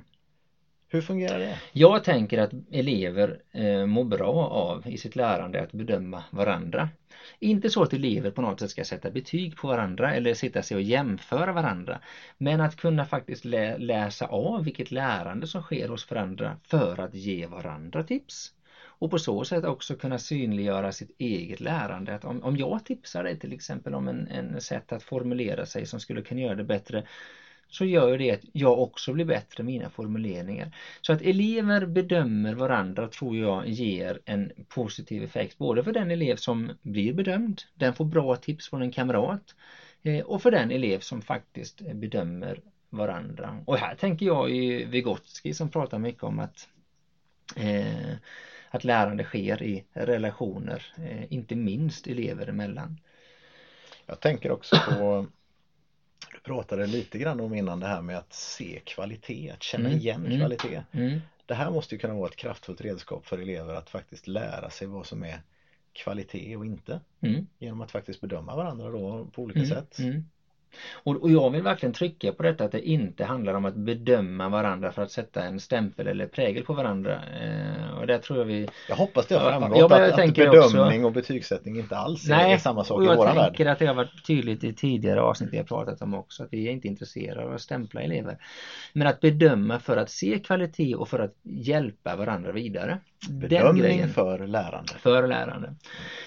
Hur 0.93 1.01
fungerar 1.01 1.39
det? 1.39 1.59
Jag 1.71 2.03
tänker 2.03 2.37
att 2.37 2.51
elever 2.71 3.41
eh, 3.51 3.85
mår 3.85 4.03
bra 4.03 4.47
av 4.47 4.87
i 4.87 4.97
sitt 4.97 5.15
lärande 5.15 5.61
att 5.61 5.71
bedöma 5.71 6.23
varandra. 6.29 6.89
Inte 7.39 7.69
så 7.69 7.83
att 7.83 7.93
elever 7.93 8.31
på 8.31 8.41
något 8.41 8.59
sätt 8.59 8.69
ska 8.69 8.83
sätta 8.83 9.09
betyg 9.09 9.55
på 9.57 9.67
varandra 9.67 10.13
eller 10.13 10.33
sitta 10.33 10.63
sig 10.63 10.75
och 10.75 10.81
jämföra 10.81 11.51
varandra. 11.51 11.99
Men 12.37 12.61
att 12.61 12.75
kunna 12.75 13.05
faktiskt 13.05 13.45
lä 13.45 13.77
läsa 13.77 14.25
av 14.25 14.63
vilket 14.63 14.91
lärande 14.91 15.47
som 15.47 15.61
sker 15.61 15.87
hos 15.87 16.09
varandra 16.09 16.57
för 16.63 16.99
att 16.99 17.13
ge 17.13 17.45
varandra 17.45 18.03
tips. 18.03 18.51
Och 19.01 19.11
på 19.11 19.19
så 19.19 19.43
sätt 19.43 19.65
också 19.65 19.95
kunna 19.95 20.17
synliggöra 20.17 20.91
sitt 20.91 21.11
eget 21.17 21.59
lärande. 21.59 22.15
Att 22.15 22.25
om, 22.25 22.43
om 22.43 22.57
jag 22.57 22.85
tipsar 22.85 23.23
dig 23.23 23.39
till 23.39 23.53
exempel 23.53 23.93
om 23.93 24.07
en, 24.07 24.27
en 24.27 24.61
sätt 24.61 24.91
att 24.91 25.03
formulera 25.03 25.65
sig 25.65 25.85
som 25.85 25.99
skulle 25.99 26.21
kunna 26.21 26.41
göra 26.41 26.55
det 26.55 26.63
bättre 26.63 27.03
så 27.67 27.85
gör 27.85 28.17
det 28.17 28.31
att 28.31 28.39
jag 28.53 28.79
också 28.79 29.13
blir 29.13 29.25
bättre 29.25 29.63
med 29.63 29.73
mina 29.73 29.89
formuleringar. 29.89 30.75
Så 31.01 31.13
att 31.13 31.21
elever 31.21 31.85
bedömer 31.85 32.53
varandra 32.53 33.07
tror 33.07 33.37
jag 33.37 33.67
ger 33.67 34.19
en 34.25 34.51
positiv 34.67 35.23
effekt 35.23 35.57
både 35.57 35.83
för 35.83 35.91
den 35.91 36.11
elev 36.11 36.35
som 36.35 36.71
blir 36.81 37.13
bedömd, 37.13 37.61
den 37.75 37.93
får 37.93 38.05
bra 38.05 38.35
tips 38.35 38.69
från 38.69 38.81
en 38.81 38.91
kamrat 38.91 39.55
eh, 40.03 40.25
och 40.25 40.41
för 40.41 40.51
den 40.51 40.71
elev 40.71 40.99
som 40.99 41.21
faktiskt 41.21 41.81
bedömer 41.93 42.59
varandra. 42.89 43.63
Och 43.65 43.77
här 43.77 43.95
tänker 43.95 44.25
jag 44.25 44.49
ju 44.49 44.85
Vygotsky 44.85 45.53
som 45.53 45.69
pratar 45.69 45.99
mycket 45.99 46.23
om 46.23 46.39
att 46.39 46.67
eh, 47.55 48.15
att 48.71 48.83
lärande 48.83 49.23
sker 49.23 49.63
i 49.63 49.83
relationer, 49.93 50.85
eh, 50.97 51.33
inte 51.33 51.55
minst 51.55 52.07
elever 52.07 52.49
emellan. 52.49 52.99
Jag 54.05 54.19
tänker 54.19 54.51
också 54.51 54.75
på 54.89 55.27
du 56.33 56.39
pratade 56.39 56.85
lite 56.85 57.17
grann 57.17 57.39
om 57.39 57.53
innan 57.53 57.79
det 57.79 57.87
här 57.87 58.01
med 58.01 58.17
att 58.17 58.33
se 58.33 58.81
kvalitet, 58.83 59.49
att 59.49 59.63
känna 59.63 59.87
mm. 59.87 59.99
igen 59.99 60.25
mm. 60.25 60.39
kvalitet. 60.39 60.83
Mm. 60.91 61.19
Det 61.45 61.53
här 61.53 61.71
måste 61.71 61.95
ju 61.95 61.99
kunna 61.99 62.13
vara 62.13 62.27
ett 62.27 62.35
kraftfullt 62.35 62.81
redskap 62.81 63.25
för 63.25 63.37
elever 63.37 63.73
att 63.73 63.89
faktiskt 63.89 64.27
lära 64.27 64.69
sig 64.69 64.87
vad 64.87 65.05
som 65.05 65.23
är 65.23 65.41
kvalitet 65.93 66.55
och 66.55 66.65
inte. 66.65 66.99
Mm. 67.21 67.47
Genom 67.59 67.81
att 67.81 67.91
faktiskt 67.91 68.21
bedöma 68.21 68.55
varandra 68.55 68.89
då 68.89 69.27
på 69.31 69.41
olika 69.41 69.59
mm. 69.59 69.69
sätt. 69.69 69.99
Mm. 69.99 70.25
Och, 70.93 71.15
och 71.15 71.31
jag 71.31 71.49
vill 71.49 71.63
verkligen 71.63 71.93
trycka 71.93 72.31
på 72.31 72.43
detta 72.43 72.63
att 72.63 72.71
det 72.71 72.87
inte 72.87 73.25
handlar 73.25 73.53
om 73.53 73.65
att 73.65 73.75
bedöma 73.75 74.49
varandra 74.49 74.91
för 74.91 75.01
att 75.01 75.11
sätta 75.11 75.43
en 75.43 75.59
stämpel 75.59 76.07
eller 76.07 76.27
prägel 76.27 76.63
på 76.63 76.73
varandra. 76.73 77.23
Och 78.01 78.07
det 78.07 78.19
tror 78.19 78.39
jag 78.39 78.45
vi... 78.45 78.67
Jag 78.89 78.95
hoppas 78.95 79.27
det 79.27 79.35
har 79.35 79.51
framgått 79.51 79.77
ja, 79.77 79.85
att, 79.85 80.19
att 80.19 80.35
bedömning 80.35 80.99
också... 80.99 81.05
och 81.05 81.11
betygssättning 81.11 81.79
inte 81.79 81.97
alls 81.97 82.27
Nej, 82.27 82.53
är 82.53 82.57
samma 82.57 82.83
sak 82.83 83.03
i 83.03 83.05
våran 83.05 83.17
värld. 83.17 83.37
jag 83.37 83.45
tänker 83.45 83.65
att 83.65 83.79
det 83.79 83.85
har 83.85 83.93
varit 83.93 84.25
tydligt 84.27 84.63
i 84.63 84.73
tidigare 84.73 85.21
avsnitt 85.21 85.49
vi 85.51 85.57
har 85.57 85.63
pratat 85.63 86.01
om 86.01 86.13
också 86.13 86.43
att 86.43 86.49
vi 86.51 86.67
är 86.67 86.71
inte 86.71 86.87
intresserade 86.87 87.43
av 87.43 87.53
att 87.53 87.61
stämpla 87.61 88.01
elever. 88.01 88.37
Men 88.93 89.07
att 89.07 89.19
bedöma 89.19 89.79
för 89.79 89.97
att 89.97 90.09
se 90.09 90.39
kvalitet 90.39 90.95
och 90.95 91.09
för 91.09 91.19
att 91.19 91.35
hjälpa 91.43 92.15
varandra 92.15 92.51
vidare. 92.51 92.99
Bedömning 93.29 94.07
för 94.07 94.47
lärande. 94.47 94.93
För 94.99 95.27
lärande. 95.27 95.75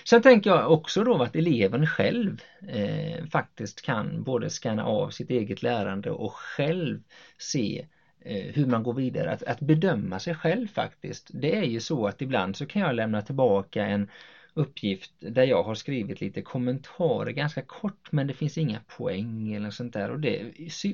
Sen 0.04 0.22
tänker 0.22 0.50
jag 0.50 0.72
också 0.72 1.04
då 1.04 1.22
att 1.22 1.36
eleven 1.36 1.86
själv 1.86 2.40
eh, 2.68 3.24
faktiskt 3.26 3.82
kan 3.82 4.22
både 4.22 4.50
scanna 4.50 4.84
av 4.84 5.10
sitt 5.10 5.30
eget 5.30 5.62
lärande 5.62 6.10
och 6.10 6.32
själv 6.32 6.98
se 7.38 7.86
Eh, 8.24 8.54
hur 8.54 8.66
man 8.66 8.82
går 8.82 8.94
vidare. 8.94 9.30
Att, 9.30 9.42
att 9.42 9.60
bedöma 9.60 10.18
sig 10.18 10.34
själv 10.34 10.66
faktiskt. 10.66 11.30
Det 11.32 11.56
är 11.56 11.64
ju 11.64 11.80
så 11.80 12.06
att 12.06 12.22
ibland 12.22 12.56
så 12.56 12.66
kan 12.66 12.82
jag 12.82 12.94
lämna 12.94 13.22
tillbaka 13.22 13.86
en 13.86 14.10
uppgift 14.54 15.12
där 15.18 15.44
jag 15.44 15.62
har 15.62 15.74
skrivit 15.74 16.20
lite 16.20 16.42
kommentarer 16.42 17.30
ganska 17.30 17.62
kort 17.62 18.12
men 18.12 18.26
det 18.26 18.34
finns 18.34 18.58
inga 18.58 18.80
poäng 18.96 19.52
eller 19.52 19.70
sånt 19.70 19.92
där 19.92 20.10
och 20.10 20.20
det, 20.20 20.42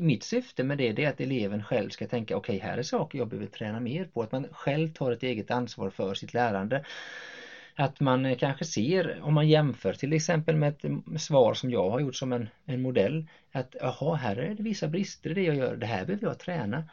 mitt 0.01 0.23
syfte 0.23 0.64
med 0.64 0.79
det, 0.79 0.93
det 0.93 1.05
är 1.05 1.09
att 1.09 1.21
eleven 1.21 1.62
själv 1.62 1.90
ska 1.90 2.07
tänka 2.07 2.37
okej 2.37 2.57
okay, 2.57 2.71
här 2.71 2.79
är 2.79 2.83
saker 2.83 3.19
jag 3.19 3.29
behöver 3.29 3.47
träna 3.47 3.81
mer 3.81 4.05
på, 4.05 4.23
att 4.23 4.33
man 4.33 4.47
själv 4.53 4.88
tar 4.88 5.12
ett 5.12 5.23
eget 5.23 5.51
ansvar 5.51 5.90
för 5.90 6.14
sitt 6.14 6.35
lärande. 6.35 6.85
Att 7.75 8.01
man 8.01 8.27
eh, 8.27 8.38
kanske 8.38 8.64
ser, 8.64 9.21
om 9.23 9.35
man 9.35 9.49
jämför 9.49 9.93
till 9.93 10.12
exempel 10.12 10.57
med 10.57 10.69
ett 10.69 10.85
mm, 10.85 11.19
svar 11.19 11.55
som 11.55 11.71
jag 11.71 11.90
har 11.90 12.01
gjort 12.01 12.16
som 12.16 12.33
en, 12.33 12.49
en 12.64 12.83
modell, 12.83 13.27
att 13.53 13.77
jaha, 13.81 14.14
här 14.14 14.37
är 14.37 14.55
det 14.55 14.62
vissa 14.62 14.88
brister 14.88 15.31
i 15.31 15.35
det 15.35 15.43
jag 15.43 15.57
gör, 15.57 15.77
det 15.77 15.87
här 15.87 16.05
behöver 16.05 16.27
jag 16.27 16.38
träna. 16.38 16.85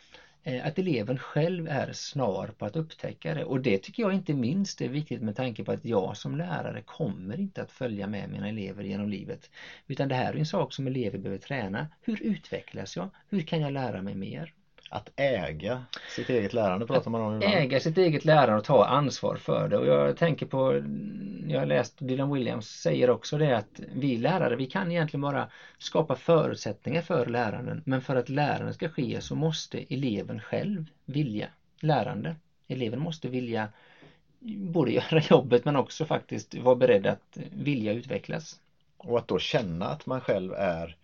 Eh, 0.48 0.68
att 0.68 0.80
eleven 0.80 1.18
själv 1.18 1.68
är 1.68 1.94
snar 1.94 2.48
på 2.48 2.66
att 2.66 2.76
upptäcka 2.76 3.34
det 3.34 3.46
och 3.46 3.62
det 3.62 3.78
tycker 3.78 4.04
jag 4.04 4.14
inte 4.14 4.34
minst 4.34 4.82
är 4.82 4.90
viktigt 4.90 5.22
med 5.22 5.36
tanke 5.36 5.64
på 5.64 5.72
att 5.72 5.86
jag 5.86 6.18
som 6.18 6.36
lärare 6.38 6.82
kommer 6.82 7.40
inte 7.40 7.62
att 7.62 7.72
följa 7.72 8.08
med 8.08 8.30
mina 8.30 8.50
elever 8.50 8.84
genom 8.84 9.10
livet. 9.10 9.52
Utan 9.88 10.08
det 10.10 10.16
här 10.16 10.34
är 10.34 10.38
en 10.38 10.46
sak 10.46 10.74
som 10.74 10.88
elever 10.88 11.18
behöver 11.18 11.40
träna. 11.40 11.88
Hur 12.02 12.24
utvecklas 12.24 12.96
jag? 12.96 13.10
Hur 13.30 13.42
kan 13.42 13.62
jag 13.62 13.74
lära 13.74 14.02
mig 14.02 14.16
mer? 14.16 14.54
Att 14.90 15.10
äga 15.16 15.84
sitt 16.10 16.30
eget 16.30 16.54
lärande 16.54 16.86
pratar 16.86 17.12
man 17.12 17.22
om 17.22 17.36
ibland. 17.36 17.54
Äga 17.54 17.80
sitt 17.80 17.98
eget 17.98 18.26
lärande 18.26 18.56
och 18.58 18.64
ta 18.64 18.86
ansvar 18.86 19.36
för 19.36 19.68
det 19.68 19.78
och 19.78 19.86
jag 19.86 20.18
tänker 20.18 20.46
på, 20.46 20.74
jag 21.48 21.60
har 21.60 21.66
läst 21.66 21.94
Dylan 21.98 22.34
Williams 22.34 22.68
säger 22.68 23.10
också 23.10 23.38
det 23.38 23.58
att 23.58 23.80
vi 23.96 24.18
lärare 24.18 24.56
vi 24.56 24.66
kan 24.66 24.92
egentligen 24.92 25.22
bara 25.22 25.48
skapa 25.78 26.16
förutsättningar 26.16 27.02
för 27.02 27.26
läranden 27.26 27.82
men 27.86 28.02
för 28.02 28.16
att 28.16 28.30
lärande 28.30 28.74
ska 28.74 28.88
ske 28.88 29.22
så 29.22 29.36
måste 29.36 29.84
eleven 29.94 30.40
själv 30.40 30.86
vilja 31.06 31.50
lärande. 31.80 32.36
Eleven 32.68 33.00
måste 33.00 33.28
vilja 33.28 33.70
både 34.58 34.92
göra 34.92 35.20
jobbet 35.30 35.66
men 35.66 35.76
också 35.76 36.06
faktiskt 36.06 36.56
vara 36.56 36.76
beredd 36.76 37.08
att 37.08 37.38
vilja 37.52 37.92
utvecklas. 37.92 38.60
Och 38.98 39.18
att 39.18 39.28
då 39.28 39.40
känna 39.40 39.86
att 39.86 40.06
man 40.06 40.22
själv 40.22 40.54
är, 40.54 40.96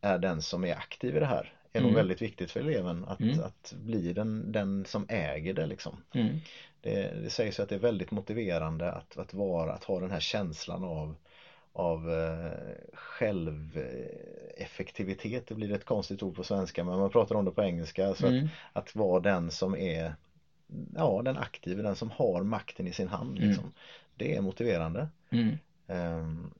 är 0.00 0.18
den 0.18 0.42
som 0.42 0.64
är 0.64 0.74
aktiv 0.74 1.16
i 1.16 1.18
det 1.18 1.26
här 1.26 1.52
är 1.72 1.78
mm. 1.78 1.90
nog 1.90 1.96
väldigt 1.96 2.22
viktigt 2.22 2.50
för 2.50 2.60
eleven 2.60 3.04
att, 3.04 3.20
mm. 3.20 3.40
att 3.40 3.74
bli 3.76 4.12
den, 4.12 4.52
den 4.52 4.84
som 4.84 5.06
äger 5.08 5.54
det 5.54 5.66
liksom. 5.66 6.02
Mm. 6.14 6.38
Det, 6.80 7.22
det 7.22 7.30
sägs 7.30 7.60
att 7.60 7.68
det 7.68 7.74
är 7.74 7.78
väldigt 7.78 8.10
motiverande 8.10 8.92
att, 8.92 9.18
att 9.18 9.34
vara, 9.34 9.72
att 9.72 9.84
ha 9.84 10.00
den 10.00 10.10
här 10.10 10.20
känslan 10.20 10.84
av 10.84 11.14
av 11.72 12.12
eh, 12.12 12.50
själveffektivitet, 12.92 15.46
det 15.46 15.54
blir 15.54 15.72
ett 15.72 15.84
konstigt 15.84 16.22
ord 16.22 16.36
på 16.36 16.44
svenska 16.44 16.84
men 16.84 16.98
man 16.98 17.10
pratar 17.10 17.34
om 17.34 17.44
det 17.44 17.50
på 17.50 17.62
engelska. 17.62 18.14
Så 18.14 18.26
att, 18.26 18.32
mm. 18.32 18.48
att 18.72 18.94
vara 18.94 19.20
den 19.20 19.50
som 19.50 19.76
är 19.76 20.14
ja, 20.96 21.22
den 21.24 21.36
aktiva, 21.36 21.82
den 21.82 21.96
som 21.96 22.10
har 22.10 22.42
makten 22.42 22.86
i 22.86 22.92
sin 22.92 23.08
hand. 23.08 23.38
Liksom. 23.38 23.64
Mm. 23.64 23.74
Det 24.16 24.36
är 24.36 24.40
motiverande. 24.40 25.08
Um, 25.86 26.50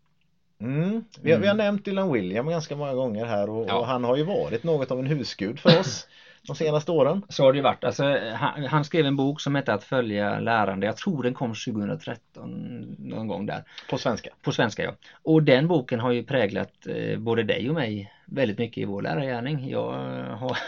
Mm. 0.60 1.04
Vi, 1.22 1.32
har, 1.32 1.38
vi 1.38 1.46
har 1.46 1.54
mm. 1.54 1.66
nämnt 1.66 1.84
Dylan 1.84 2.12
William 2.12 2.48
ganska 2.48 2.76
många 2.76 2.94
gånger 2.94 3.24
här 3.24 3.50
och, 3.50 3.68
ja. 3.68 3.78
och, 3.78 3.86
han 3.86 4.04
har 4.04 4.16
ju 4.16 4.24
varit 4.24 4.64
något 4.64 4.90
av 4.90 4.98
en 4.98 5.06
husgud 5.06 5.60
för 5.60 5.80
oss 5.80 6.08
de 6.46 6.56
senaste 6.56 6.92
åren. 6.92 7.22
Så 7.28 7.44
har 7.44 7.52
det 7.52 7.62
varit. 7.62 7.84
Alltså, 7.84 8.04
han, 8.34 8.64
han, 8.64 8.84
skrev 8.84 9.06
en 9.06 9.16
bok 9.16 9.40
som 9.40 9.54
hette 9.54 9.72
Att 9.72 9.84
följa 9.84 10.40
lärande. 10.40 10.86
Jag 10.86 10.96
tror 10.96 11.22
den 11.22 11.34
kom 11.34 11.54
2013 11.54 12.96
någon 12.98 13.26
gång 13.26 13.46
där. 13.46 13.64
På 13.90 13.98
svenska? 13.98 14.30
På 14.42 14.52
svenska 14.52 14.82
ja. 14.82 14.94
Och 15.22 15.42
den 15.42 15.68
boken 15.68 16.00
har 16.00 16.12
ju 16.12 16.24
präglat 16.24 16.86
eh, 16.86 17.18
både 17.18 17.42
dig 17.42 17.68
och 17.68 17.74
mig 17.74 18.12
väldigt 18.26 18.58
mycket 18.58 18.78
i 18.78 18.84
vår 18.84 19.02
lärargärning. 19.02 19.70
Jag 19.70 19.92
har 20.36 20.58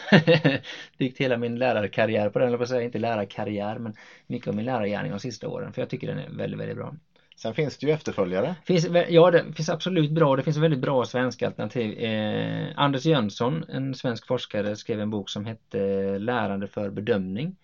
byggt 0.98 1.18
hela 1.18 1.36
min 1.36 1.58
lärarkarriär 1.58 2.30
på 2.30 2.38
den, 2.38 2.48
eller 2.48 2.58
på 2.58 2.62
att 2.62 2.68
säga 2.68 2.82
inte 2.82 2.98
lärarkarriär 2.98 3.78
men 3.78 3.94
mycket 4.26 4.48
av 4.48 4.54
min 4.54 4.64
lärargärning 4.64 5.10
de 5.10 5.20
sista 5.20 5.48
åren 5.48 5.72
för 5.72 5.82
jag 5.82 5.88
tycker 5.88 6.06
den 6.06 6.18
är 6.18 6.30
väldigt, 6.30 6.60
väldigt 6.60 6.76
bra. 6.76 6.94
Sen 7.42 7.54
finns 7.54 7.78
det 7.78 7.86
ju 7.86 7.92
efterföljare. 7.92 8.54
Finns, 8.64 8.88
ja, 9.08 9.30
det 9.30 9.52
finns 9.52 9.68
absolut 9.68 10.10
bra. 10.10 10.36
Det 10.36 10.42
finns 10.42 10.56
väldigt 10.56 10.80
bra 10.80 11.04
svenska 11.04 11.46
alternativ. 11.46 11.98
Eh, 11.98 12.68
Anders 12.76 13.04
Jönsson, 13.04 13.64
en 13.68 13.94
svensk 13.94 14.26
forskare, 14.26 14.76
skrev 14.76 15.00
en 15.00 15.10
bok 15.10 15.30
som 15.30 15.44
hette 15.44 15.78
Lärande 16.18 16.66
för 16.66 16.90
bedömning. 16.90 17.56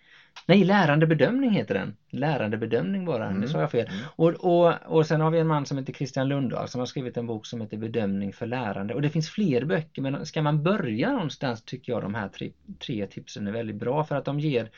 Nej, 0.45 0.63
lärande 0.63 1.07
bedömning 1.07 1.51
heter 1.51 1.73
den. 1.73 1.95
Lärande 2.09 2.57
bedömning 2.57 3.05
bara, 3.05 3.27
mm. 3.27 3.41
det 3.41 3.47
sa 3.47 3.59
jag 3.59 3.71
fel. 3.71 3.87
Mm. 3.87 3.99
Och, 4.15 4.29
och, 4.29 4.73
och 4.85 5.05
sen 5.05 5.21
har 5.21 5.31
vi 5.31 5.39
en 5.39 5.47
man 5.47 5.65
som 5.65 5.77
heter 5.77 5.93
Christian 5.93 6.27
Lundahl 6.27 6.67
som 6.67 6.79
har 6.79 6.85
skrivit 6.85 7.17
en 7.17 7.27
bok 7.27 7.45
som 7.45 7.61
heter 7.61 7.77
Bedömning 7.77 8.33
för 8.33 8.45
lärande. 8.45 8.93
Och 8.93 9.01
det 9.01 9.09
finns 9.09 9.29
fler 9.29 9.65
böcker 9.65 10.01
men 10.01 10.25
ska 10.25 10.41
man 10.41 10.63
börja 10.63 11.11
någonstans 11.11 11.63
tycker 11.63 11.93
jag 11.93 12.01
de 12.01 12.15
här 12.15 12.27
tre, 12.27 12.51
tre 12.85 13.07
tipsen 13.07 13.47
är 13.47 13.51
väldigt 13.51 13.75
bra 13.75 14.03
för 14.03 14.15
att 14.15 14.25
de 14.25 14.39
ger 14.39 14.69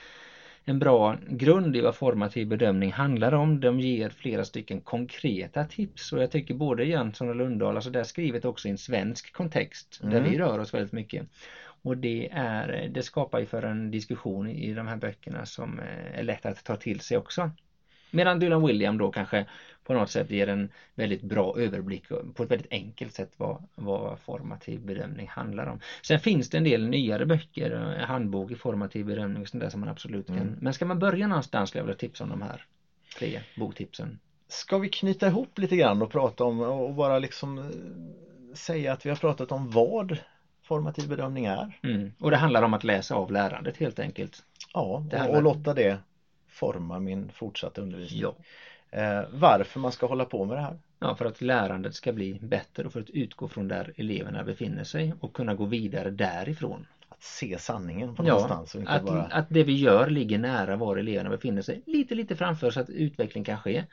en 0.65 0.79
bra 0.79 1.17
grund 1.27 1.75
i 1.75 1.81
vad 1.81 1.95
formativ 1.95 2.47
bedömning 2.47 2.91
handlar 2.91 3.33
om. 3.33 3.59
De 3.59 3.79
ger 3.79 4.09
flera 4.09 4.45
stycken 4.45 4.81
konkreta 4.81 5.65
tips 5.65 6.13
och 6.13 6.21
jag 6.21 6.31
tycker 6.31 6.53
både 6.53 6.83
Jönsson 6.83 7.29
och 7.29 7.35
Lundahl, 7.35 7.75
alltså 7.75 7.89
det 7.89 7.99
är 7.99 8.03
skrivet 8.03 8.45
också 8.45 8.67
i 8.67 8.71
en 8.71 8.77
svensk 8.77 9.33
kontext 9.33 9.99
mm. 10.03 10.13
där 10.13 10.29
vi 10.29 10.37
rör 10.37 10.59
oss 10.59 10.73
väldigt 10.73 10.93
mycket. 10.93 11.27
Och 11.81 11.97
det, 11.97 12.29
är, 12.31 12.89
det 12.93 13.03
skapar 13.03 13.39
ju 13.39 13.45
för 13.45 13.63
en 13.63 13.91
diskussion 13.91 14.49
i 14.49 14.73
de 14.73 14.87
här 14.87 14.97
böckerna 14.97 15.45
som 15.45 15.79
är 16.13 16.23
lätt 16.23 16.45
att 16.45 16.63
ta 16.63 16.75
till 16.75 16.99
sig 16.99 17.17
också. 17.17 17.51
Medan 18.11 18.39
Dylan 18.39 18.67
William 18.67 18.97
då 18.97 19.11
kanske 19.11 19.45
på 19.89 19.93
något 19.93 20.11
sätt 20.11 20.29
ger 20.29 20.47
en 20.47 20.69
väldigt 20.95 21.21
bra 21.21 21.55
överblick 21.57 22.07
på 22.33 22.43
ett 22.43 22.51
väldigt 22.51 22.71
enkelt 22.71 23.13
sätt 23.13 23.31
vad, 23.37 23.63
vad 23.75 24.19
formativ 24.19 24.81
bedömning 24.81 25.27
handlar 25.27 25.65
om. 25.65 25.79
Sen 26.01 26.19
finns 26.19 26.49
det 26.49 26.57
en 26.57 26.63
del 26.63 26.87
nyare 26.87 27.25
böcker, 27.25 27.97
handbok 28.07 28.51
i 28.51 28.55
formativ 28.55 29.05
bedömning 29.05 29.41
och 29.41 29.47
sånt 29.47 29.63
där 29.63 29.69
som 29.69 29.79
man 29.79 29.89
absolut 29.89 30.27
kan. 30.27 30.37
Mm. 30.37 30.55
Men 30.61 30.73
ska 30.73 30.85
man 30.85 30.99
börja 30.99 31.27
någonstans 31.27 31.69
skulle 31.69 31.79
jag 31.79 31.85
vilja 31.85 31.97
tipsa 31.97 32.23
om 32.23 32.29
de 32.29 32.41
här 32.41 32.65
tre 33.19 33.41
boktipsen. 33.57 34.19
Ska 34.47 34.77
vi 34.77 34.89
knyta 34.89 35.27
ihop 35.27 35.59
lite 35.59 35.75
grann 35.75 36.01
och 36.01 36.11
prata 36.11 36.43
om 36.43 36.59
och 36.59 36.93
bara 36.93 37.19
liksom 37.19 37.57
eh, 37.57 37.65
säga 38.53 38.93
att 38.93 39.05
vi 39.05 39.09
har 39.09 39.17
pratat 39.17 39.51
om 39.51 39.69
vad 39.69 40.17
formativ 40.63 41.09
bedömning 41.09 41.45
är. 41.45 41.79
Mm. 41.83 42.11
Och 42.19 42.31
det 42.31 42.37
handlar 42.37 42.63
om 42.63 42.73
att 42.73 42.83
läsa 42.83 43.15
av 43.15 43.31
lärandet 43.31 43.77
helt 43.77 43.99
enkelt. 43.99 44.43
Ja, 44.73 45.03
och, 45.13 45.35
och 45.35 45.43
låta 45.43 45.73
det 45.73 45.97
forma 46.47 46.99
min 46.99 47.31
fortsatta 47.31 47.81
undervisning. 47.81 48.21
Ja. 48.21 48.35
Eh, 48.91 49.21
varför 49.33 49.79
man 49.79 49.91
ska 49.91 50.05
hålla 50.05 50.25
på 50.25 50.45
med 50.45 50.57
det 50.57 50.61
här. 50.61 50.79
ja, 50.99 51.15
för 51.15 51.25
att 51.25 51.41
lärandet 51.41 51.95
ska 51.95 52.13
bli 52.13 52.39
bättre 52.41 52.83
och 52.83 52.93
för 52.93 53.01
att 53.01 53.09
utgå 53.09 53.47
från 53.47 53.67
där 53.67 53.93
eleverna 53.95 54.43
befinner 54.43 54.83
sig 54.83 55.13
och 55.19 55.33
kunna 55.33 55.55
gå 55.55 55.65
vidare 55.65 56.09
därifrån. 56.09 56.85
Att 57.09 57.23
se 57.23 57.57
sanningen 57.59 58.15
på 58.15 58.23
Ja, 58.23 58.27
någonstans 58.33 58.75
och 58.75 58.81
inte 58.81 58.93
att, 58.93 59.05
bara 59.05 59.21
att 59.21 59.45
det 59.49 59.63
vi 59.63 59.73
gör 59.77 60.09
ligger 60.09 60.37
nära 60.37 60.75
var 60.75 60.97
eleverna 60.97 61.29
befinner 61.29 61.61
sig, 61.61 61.81
lite 61.85 62.15
lite 62.15 62.35
framför 62.35 62.71
så 62.71 62.79
att 62.79 62.89
utveckling 62.89 63.43
kan 63.43 63.57
ske. 63.59 63.83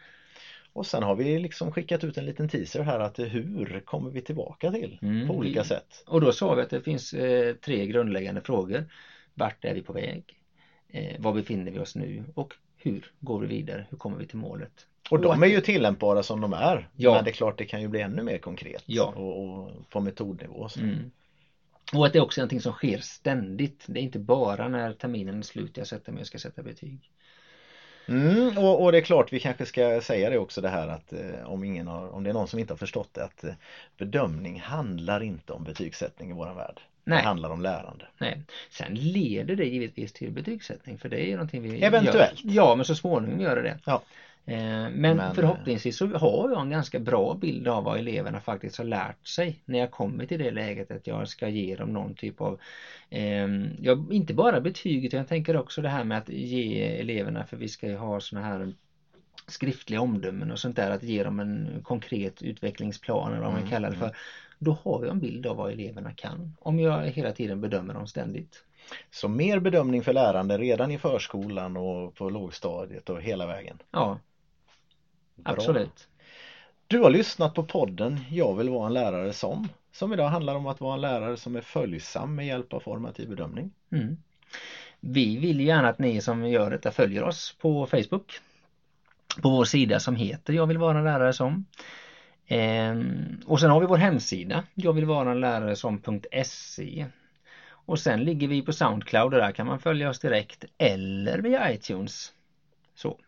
Och 0.73 0.87
sen 0.87 1.03
har 1.03 1.15
vi 1.15 1.39
liksom 1.39 1.73
skickat 1.73 2.05
ut 2.05 2.19
en 2.19 2.25
liten 2.25 2.49
teaser 2.49 2.83
här 2.83 3.01
att 3.01 3.19
hur 3.19 3.81
kommer 3.85 4.11
vi 4.11 4.21
tillbaka 4.21 4.71
till 4.71 4.99
Mm, 5.03 5.29
på 5.29 5.35
olika 5.35 5.63
vi- 5.63 5.69
sätt. 5.69 6.05
Och 6.07 6.21
då 6.21 6.33
sa 6.33 6.55
vi 6.55 6.63
att 6.63 6.71
det 6.71 6.81
finns 6.81 7.13
eh, 7.13 7.55
tre 7.55 7.87
grundläggande 7.87 8.41
frågor. 8.41 8.85
Vart 9.35 9.65
är 9.65 9.75
vi 9.75 9.83
på 9.83 9.93
väg? 9.93 10.25
Eh, 10.89 11.17
var 11.19 11.33
befinner 11.33 11.73
vi 11.73 11.79
oss 11.79 11.97
nu? 11.97 12.25
Och 12.35 12.55
hur 12.87 13.13
går 13.21 13.41
vi 13.41 13.47
vidare? 13.47 13.87
Hur 13.91 13.99
kommer 13.99 14.19
vi 14.19 14.27
till 14.27 14.39
målet? 14.39 14.87
Och 15.11 15.21
de 15.21 15.43
är 15.43 15.47
ju 15.47 15.61
tillämpbara 15.61 16.23
som 16.23 16.41
de 16.41 16.53
är. 16.53 16.89
Ja. 16.97 17.15
Men 17.15 17.25
det 17.25 17.31
är 17.31 17.33
klart 17.33 17.59
det 17.59 17.65
kan 17.65 17.81
ju 17.81 17.89
bli 17.89 18.01
ännu 18.01 18.23
mer 18.23 18.39
konkret 18.39 18.83
Ja. 18.87 19.13
och, 19.17 19.45
och 19.45 19.91
på 19.91 20.01
metodnivå. 20.01 20.69
Mm. 20.79 21.11
Och 21.95 22.07
att 22.07 22.13
det 22.13 22.19
är 22.19 22.23
också 22.23 22.41
någonting 22.41 22.61
som 22.61 22.73
sker 22.73 22.99
ständigt. 22.99 23.85
Det 23.87 24.01
är 24.01 24.03
inte 24.03 24.19
bara 24.19 24.69
när 24.69 24.93
terminen 24.93 25.39
är 25.39 25.43
slut 25.43 25.77
jag 25.77 25.87
sätter 25.87 26.13
mig 26.13 26.21
och 26.21 26.27
ska 26.27 26.39
sätta 26.39 26.63
betyg. 26.63 27.11
Mm, 28.09 28.59
och, 28.59 28.83
och 28.83 28.93
det 28.93 28.99
är 28.99 29.03
klart 29.03 29.33
vi 29.33 29.41
kanske 29.41 29.67
ska 29.67 30.01
säga 30.01 30.31
det 30.31 30.39
också 30.39 30.61
det 30.61 30.69
här 30.69 30.89
att 30.89 31.13
eh, 31.13 31.45
om, 31.45 31.65
ingen 31.65 31.87
har, 31.87 32.09
om 32.09 32.25
det 32.25 32.31
är 32.31 32.35
någon 32.35 32.49
som 32.49 32.59
inte 32.59 32.73
har 32.73 32.79
förstått 32.79 33.15
det 33.15 33.25
att 33.25 33.45
eh, 33.45 33.55
bedömning 33.99 34.61
handlar 34.61 35.23
inte 35.23 35.53
om 35.53 35.65
betygssättning 35.65 36.31
i 36.31 36.33
våran 36.33 36.57
värld. 36.57 36.81
Nej. 37.07 37.19
Det 37.19 37.25
handlar 37.29 37.51
om 37.51 37.63
lärande. 37.63 38.07
Nej. 38.19 38.43
Sen 38.71 38.95
leder 38.95 39.57
det 39.57 39.65
givetvis 39.65 40.13
till 40.13 40.31
betygssättning 40.33 40.99
för 40.99 41.09
det 41.09 41.17
är 41.17 41.27
ju 41.27 41.33
någonting 41.33 41.63
vi 41.63 41.83
Eventuellt. 41.85 42.45
Gör. 42.45 42.55
Ja, 42.55 42.75
men 42.75 42.85
så 42.85 42.95
småningom 42.95 43.41
gör 43.41 43.57
det 43.57 43.63
det. 43.63 43.79
Ja. 43.85 44.03
Eh, 44.47 44.57
Men, 44.57 45.17
Men, 45.17 45.35
förhoppningsvis 45.35 45.97
så 45.97 46.07
har 46.07 46.51
jag 46.51 46.61
en 46.61 46.71
ganska 46.71 46.99
bra 46.99 47.35
bild 47.35 47.69
av 47.69 47.85
vad 47.85 47.99
eleverna 47.99 48.41
faktiskt 48.41 48.79
har 48.79 48.85
lärt 48.85 49.27
sig 49.27 49.61
när 49.65 49.79
jag 49.79 49.91
kommer 49.91 50.27
till 50.27 50.39
det 50.39 50.51
läget 50.51 50.91
att 50.91 51.07
jag 51.07 51.29
ska 51.29 51.49
ge 51.49 51.77
dem 51.77 51.89
någon 51.89 52.15
typ 52.15 52.41
av 52.41 52.59
eh, 53.11 53.47
ja, 53.81 54.07
inte 54.11 54.35
bara 54.35 54.61
betyg 54.61 55.05
utan 55.05 55.19
jag 55.19 55.29
tänker 55.29 55.57
också 55.57 55.83
det 55.83 55.89
här 55.89 56.05
med 56.05 56.19
att 56.19 56.29
ge 56.29 56.83
eleverna 57.01 57.45
för 57.45 57.57
vi 57.57 57.69
ska 57.69 57.89
ju 57.89 57.97
ha 57.97 58.21
såna 58.21 58.43
här 58.43 58.73
skriftliga 59.49 60.01
omdömen 60.01 60.51
och 60.51 60.59
sånt 60.59 60.77
där 60.77 60.91
att 60.91 61.03
ge 61.03 61.23
dem 61.23 61.41
en 61.41 61.81
konkret 61.83 62.43
utvecklingsplan 62.43 63.33
eller 63.33 63.43
vad 63.43 63.51
man 63.53 63.59
Mm, 63.61 63.71
kallar 63.71 63.91
det 63.91 63.97
för. 63.97 64.17
Då 64.59 64.79
har 64.83 65.05
jag 65.05 65.11
en 65.11 65.21
bild 65.21 65.47
av 65.47 65.57
vad 65.57 65.73
eleverna 65.73 66.13
kan 66.13 66.57
om 66.61 66.79
jag 66.79 67.03
hela 67.03 67.33
tiden 67.33 67.61
bedömer 67.61 67.95
dem 67.95 68.07
ständigt. 68.07 68.65
Så 69.11 69.29
mer 69.29 69.59
bedömning 69.59 70.03
för 70.03 70.13
lärande 70.13 70.59
redan 70.59 70.91
i 70.91 70.99
förskolan 70.99 71.77
och 71.77 72.15
på 72.15 72.31
lågstadiet 72.31 73.11
och 73.11 73.23
hela 73.23 73.47
vägen. 73.47 73.79
Ja, 73.91 74.19
Bra. 75.35 75.53
absolut. 75.53 76.09
Du 76.87 76.99
har 76.99 77.11
lyssnat 77.11 77.55
på 77.55 77.63
podden 77.63 78.21
Jag 78.31 78.55
vill 78.55 78.69
vara 78.69 78.87
en 78.87 78.95
lärare 78.95 79.33
som 79.33 79.69
som 79.93 80.13
idag 80.13 80.29
handlar 80.29 80.55
om 80.55 80.67
att 80.67 80.81
vara 80.81 80.95
en 80.95 81.01
lärare 81.01 81.37
som 81.37 81.57
är 81.57 81.61
följsam 81.61 82.35
med 82.35 82.47
hjälp 82.47 82.73
av 82.73 82.81
formativ 82.81 83.29
bedömning. 83.29 83.71
Mm. 83.93 84.17
Vi 85.01 85.37
vill 85.37 85.61
gärna 85.61 85.89
att 85.89 85.99
ni 85.99 86.21
som 86.21 86.49
gör 86.49 86.71
detta 86.71 86.91
följer 86.91 87.23
oss 87.23 87.57
på 87.61 87.87
Facebook. 87.87 88.41
På 89.43 89.51
vår 89.51 89.65
sida 89.65 90.01
som 90.01 90.17
heter 90.17 90.53
Jag 90.53 90.67
vill 90.67 90.79
vara 90.79 90.99
en 90.99 91.05
lärare 91.05 91.33
som. 91.33 91.65
Ehm, 92.49 93.41
och 93.47 93.61
sen 93.61 93.71
har 93.71 93.81
vi 93.81 93.87
vår 93.87 93.97
hemsida 93.97 94.65
Jag 94.75 94.93
vill 94.93 95.05
vara 95.05 95.31
en 95.31 95.41
lärare 95.41 95.77
som.se. 95.77 97.07
Och 97.69 97.99
sen 97.99 98.25
ligger 98.25 98.49
vi 98.49 98.63
på 98.63 98.73
Soundcloud 98.73 99.35
och 99.35 99.41
där 99.41 99.53
kan 99.53 99.67
man 99.67 99.79
följa 99.79 100.11
oss 100.11 100.19
direkt 100.19 100.65
eller 100.79 101.39
via 101.39 101.73
iTunes. 101.73 102.33
Så. 102.95 103.19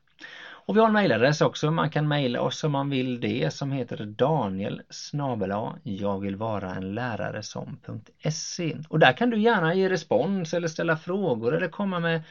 Och 0.68 0.76
vi 0.76 0.80
har 0.80 0.86
en 0.86 0.92
mejladress 0.92 1.40
också, 1.40 1.70
man 1.70 1.90
kan 1.90 2.08
mejla 2.08 2.40
oss 2.40 2.64
om 2.64 2.72
man 2.72 2.90
vill 2.90 3.20
det 3.20 3.54
som 3.54 3.72
heter 3.72 4.06
Daniel 4.06 4.82
snabela 4.90 5.78
jag 5.82 6.20
vill 6.20 6.36
vara 6.36 6.74
en 6.74 6.94
lärare 6.94 7.42
som.se 7.42 8.76
och 8.88 8.98
där 8.98 9.12
kan 9.12 9.30
du 9.30 9.40
gärna 9.40 9.74
ge 9.74 9.88
respons 9.88 10.54
eller 10.54 10.68
ställa 10.68 10.96
frågor 10.96 11.56
eller 11.56 11.68
komma 11.68 12.00
med 12.00 12.22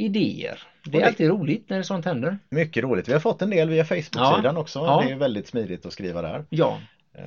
idéer. 0.00 0.58
Det 0.84 0.96
är 0.96 1.00
det- 1.00 1.06
alltid 1.06 1.28
roligt 1.28 1.70
när 1.70 1.82
sånt 1.82 2.04
händer. 2.04 2.38
Mycket 2.50 2.82
roligt. 2.84 3.08
Vi 3.08 3.12
har 3.12 3.20
fått 3.20 3.42
en 3.42 3.50
del 3.50 3.68
via 3.68 3.84
Facebook-sidan 3.84 4.54
Ja. 4.54 4.58
också. 4.60 4.78
Ja. 4.78 5.02
Det 5.06 5.12
är 5.12 5.16
väldigt 5.16 5.46
smidigt 5.48 5.86
att 5.86 5.92
skriva 5.92 6.22
där. 6.22 6.44
Ja, 6.50 6.80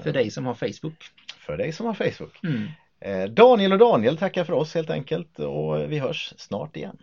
för 0.04 0.14
dig 0.14 0.32
som 0.32 0.46
har 0.46 0.54
Facebook. 0.54 1.04
För 1.38 1.58
dig 1.58 1.72
som 1.72 1.86
har 1.86 1.94
Facebook. 1.94 2.44
Mm. 2.44 2.68
Eh, 3.00 3.30
Daniel 3.30 3.74
och 3.74 3.80
Daniel 3.80 4.18
tackar 4.18 4.44
för 4.44 4.54
oss 4.54 4.76
helt 4.76 4.90
enkelt 4.90 5.40
och 5.40 5.92
vi 5.92 6.00
hörs 6.00 6.34
snart 6.38 6.78
igen. 6.78 6.98